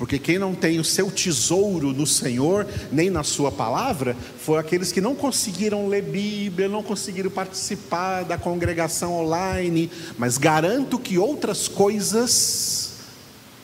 Porque 0.00 0.18
quem 0.18 0.38
não 0.38 0.54
tem 0.54 0.80
o 0.80 0.84
seu 0.84 1.10
tesouro 1.10 1.92
no 1.92 2.06
Senhor, 2.06 2.66
nem 2.90 3.10
na 3.10 3.22
Sua 3.22 3.52
palavra, 3.52 4.16
foi 4.38 4.58
aqueles 4.58 4.90
que 4.90 4.98
não 4.98 5.14
conseguiram 5.14 5.88
ler 5.88 6.00
Bíblia, 6.00 6.70
não 6.70 6.82
conseguiram 6.82 7.30
participar 7.30 8.22
da 8.24 8.38
congregação 8.38 9.12
online, 9.12 9.90
mas 10.16 10.38
garanto 10.38 10.98
que 10.98 11.18
outras 11.18 11.68
coisas 11.68 12.94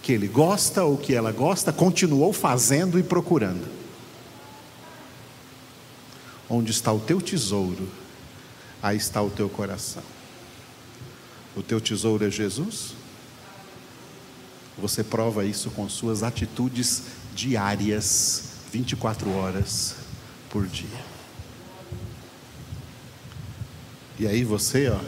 que 0.03 0.13
ele 0.13 0.29
gosta 0.29 0.85
ou 0.85 0.99
que 0.99 1.15
ela 1.15 1.33
gosta, 1.33 1.73
continuou 1.73 2.35
fazendo 2.35 2.99
e 2.99 3.03
procurando. 3.03 3.67
Onde 6.51 6.71
está 6.71 6.93
o 6.93 7.01
teu 7.01 7.19
tesouro, 7.19 7.89
aí 8.83 8.99
está 8.99 9.23
o 9.23 9.31
teu 9.31 9.49
coração. 9.49 10.03
O 11.57 11.63
teu 11.63 11.81
tesouro 11.81 12.27
é 12.27 12.31
Jesus? 12.31 12.96
Você 14.79 15.03
prova 15.03 15.45
isso 15.45 15.71
com 15.71 15.89
suas 15.89 16.23
atitudes 16.23 17.03
diárias, 17.35 18.45
24 18.73 19.31
horas 19.35 19.97
por 20.51 20.67
dia. 20.67 21.17
E 24.19 24.27
aí 24.27 24.45
você, 24.45 24.89
ó, 24.89 24.99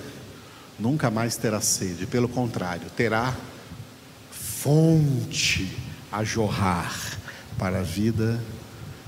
nunca 0.79 1.11
mais 1.11 1.37
terá 1.37 1.61
sede, 1.61 2.07
pelo 2.07 2.29
contrário, 2.29 2.89
terá 2.97 3.37
fonte 4.31 5.71
a 6.11 6.25
jorrar 6.25 7.19
para 7.59 7.81
a 7.81 7.83
vida 7.83 8.43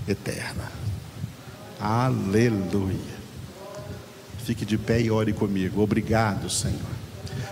eterna. 0.07 0.70
Aleluia. 1.79 3.20
Fique 4.44 4.66
de 4.66 4.77
pé 4.77 5.01
e 5.01 5.11
ore 5.11 5.33
comigo. 5.33 5.81
Obrigado, 5.81 6.51
Senhor. 6.51 6.79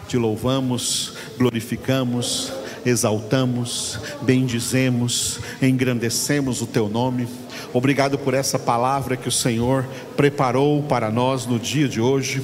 Te 0.06 0.16
louvamos, 0.16 1.14
glorificamos 1.38 2.52
exaltamos, 2.84 3.98
bendizemos, 4.22 5.40
engrandecemos 5.60 6.62
o 6.62 6.66
teu 6.66 6.88
nome. 6.88 7.28
Obrigado 7.72 8.18
por 8.18 8.34
essa 8.34 8.58
palavra 8.58 9.16
que 9.16 9.28
o 9.28 9.32
Senhor 9.32 9.86
preparou 10.16 10.82
para 10.82 11.10
nós 11.10 11.46
no 11.46 11.58
dia 11.58 11.88
de 11.88 12.00
hoje. 12.00 12.42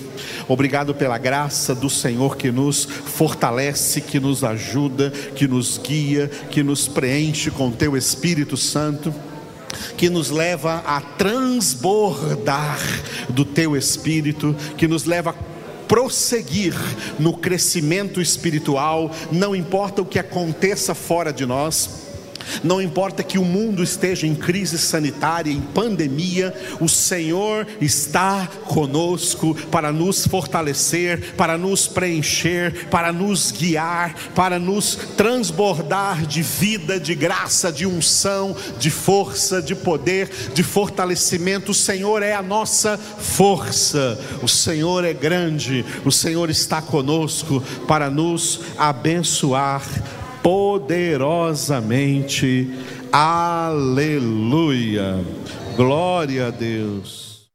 Obrigado 0.48 0.94
pela 0.94 1.16
graça 1.16 1.74
do 1.74 1.88
Senhor 1.88 2.36
que 2.36 2.50
nos 2.50 2.84
fortalece, 2.84 4.00
que 4.00 4.20
nos 4.20 4.44
ajuda, 4.44 5.10
que 5.10 5.48
nos 5.48 5.78
guia, 5.78 6.28
que 6.50 6.62
nos 6.62 6.86
preenche 6.86 7.50
com 7.50 7.70
teu 7.70 7.96
Espírito 7.96 8.56
Santo 8.56 9.14
que 9.96 10.08
nos 10.08 10.30
leva 10.30 10.82
a 10.86 11.00
transbordar 11.00 12.78
do 13.28 13.44
teu 13.44 13.76
espírito, 13.76 14.54
que 14.76 14.86
nos 14.86 15.04
leva 15.04 15.30
a 15.30 15.53
prosseguir 15.88 16.74
no 17.18 17.36
crescimento 17.36 18.20
espiritual, 18.20 19.10
não 19.30 19.54
importa 19.54 20.02
o 20.02 20.06
que 20.06 20.18
aconteça 20.18 20.94
fora 20.94 21.32
de 21.32 21.46
nós 21.46 22.03
não 22.62 22.80
importa 22.80 23.22
que 23.22 23.38
o 23.38 23.44
mundo 23.44 23.82
esteja 23.82 24.26
em 24.26 24.34
crise 24.34 24.78
sanitária, 24.78 25.50
em 25.50 25.60
pandemia, 25.60 26.54
o 26.80 26.88
Senhor 26.88 27.66
está 27.80 28.46
conosco 28.64 29.54
para 29.70 29.92
nos 29.92 30.26
fortalecer, 30.26 31.34
para 31.34 31.56
nos 31.58 31.86
preencher, 31.86 32.88
para 32.88 33.12
nos 33.12 33.50
guiar, 33.50 34.14
para 34.34 34.58
nos 34.58 34.96
transbordar 35.16 36.26
de 36.26 36.42
vida, 36.42 36.98
de 36.98 37.14
graça, 37.14 37.72
de 37.72 37.86
unção, 37.86 38.56
de 38.78 38.90
força, 38.90 39.60
de 39.60 39.74
poder, 39.74 40.30
de 40.54 40.62
fortalecimento. 40.62 41.72
O 41.72 41.74
Senhor 41.74 42.22
é 42.22 42.34
a 42.34 42.42
nossa 42.42 42.98
força, 42.98 44.18
o 44.42 44.48
Senhor 44.48 45.04
é 45.04 45.12
grande, 45.12 45.84
o 46.04 46.12
Senhor 46.12 46.50
está 46.50 46.80
conosco 46.80 47.62
para 47.86 48.10
nos 48.10 48.60
abençoar 48.76 49.82
poderosamente. 50.44 52.68
Aleluia. 53.10 55.18
Glória 55.74 56.48
a 56.48 56.50
Deus. 56.50 57.23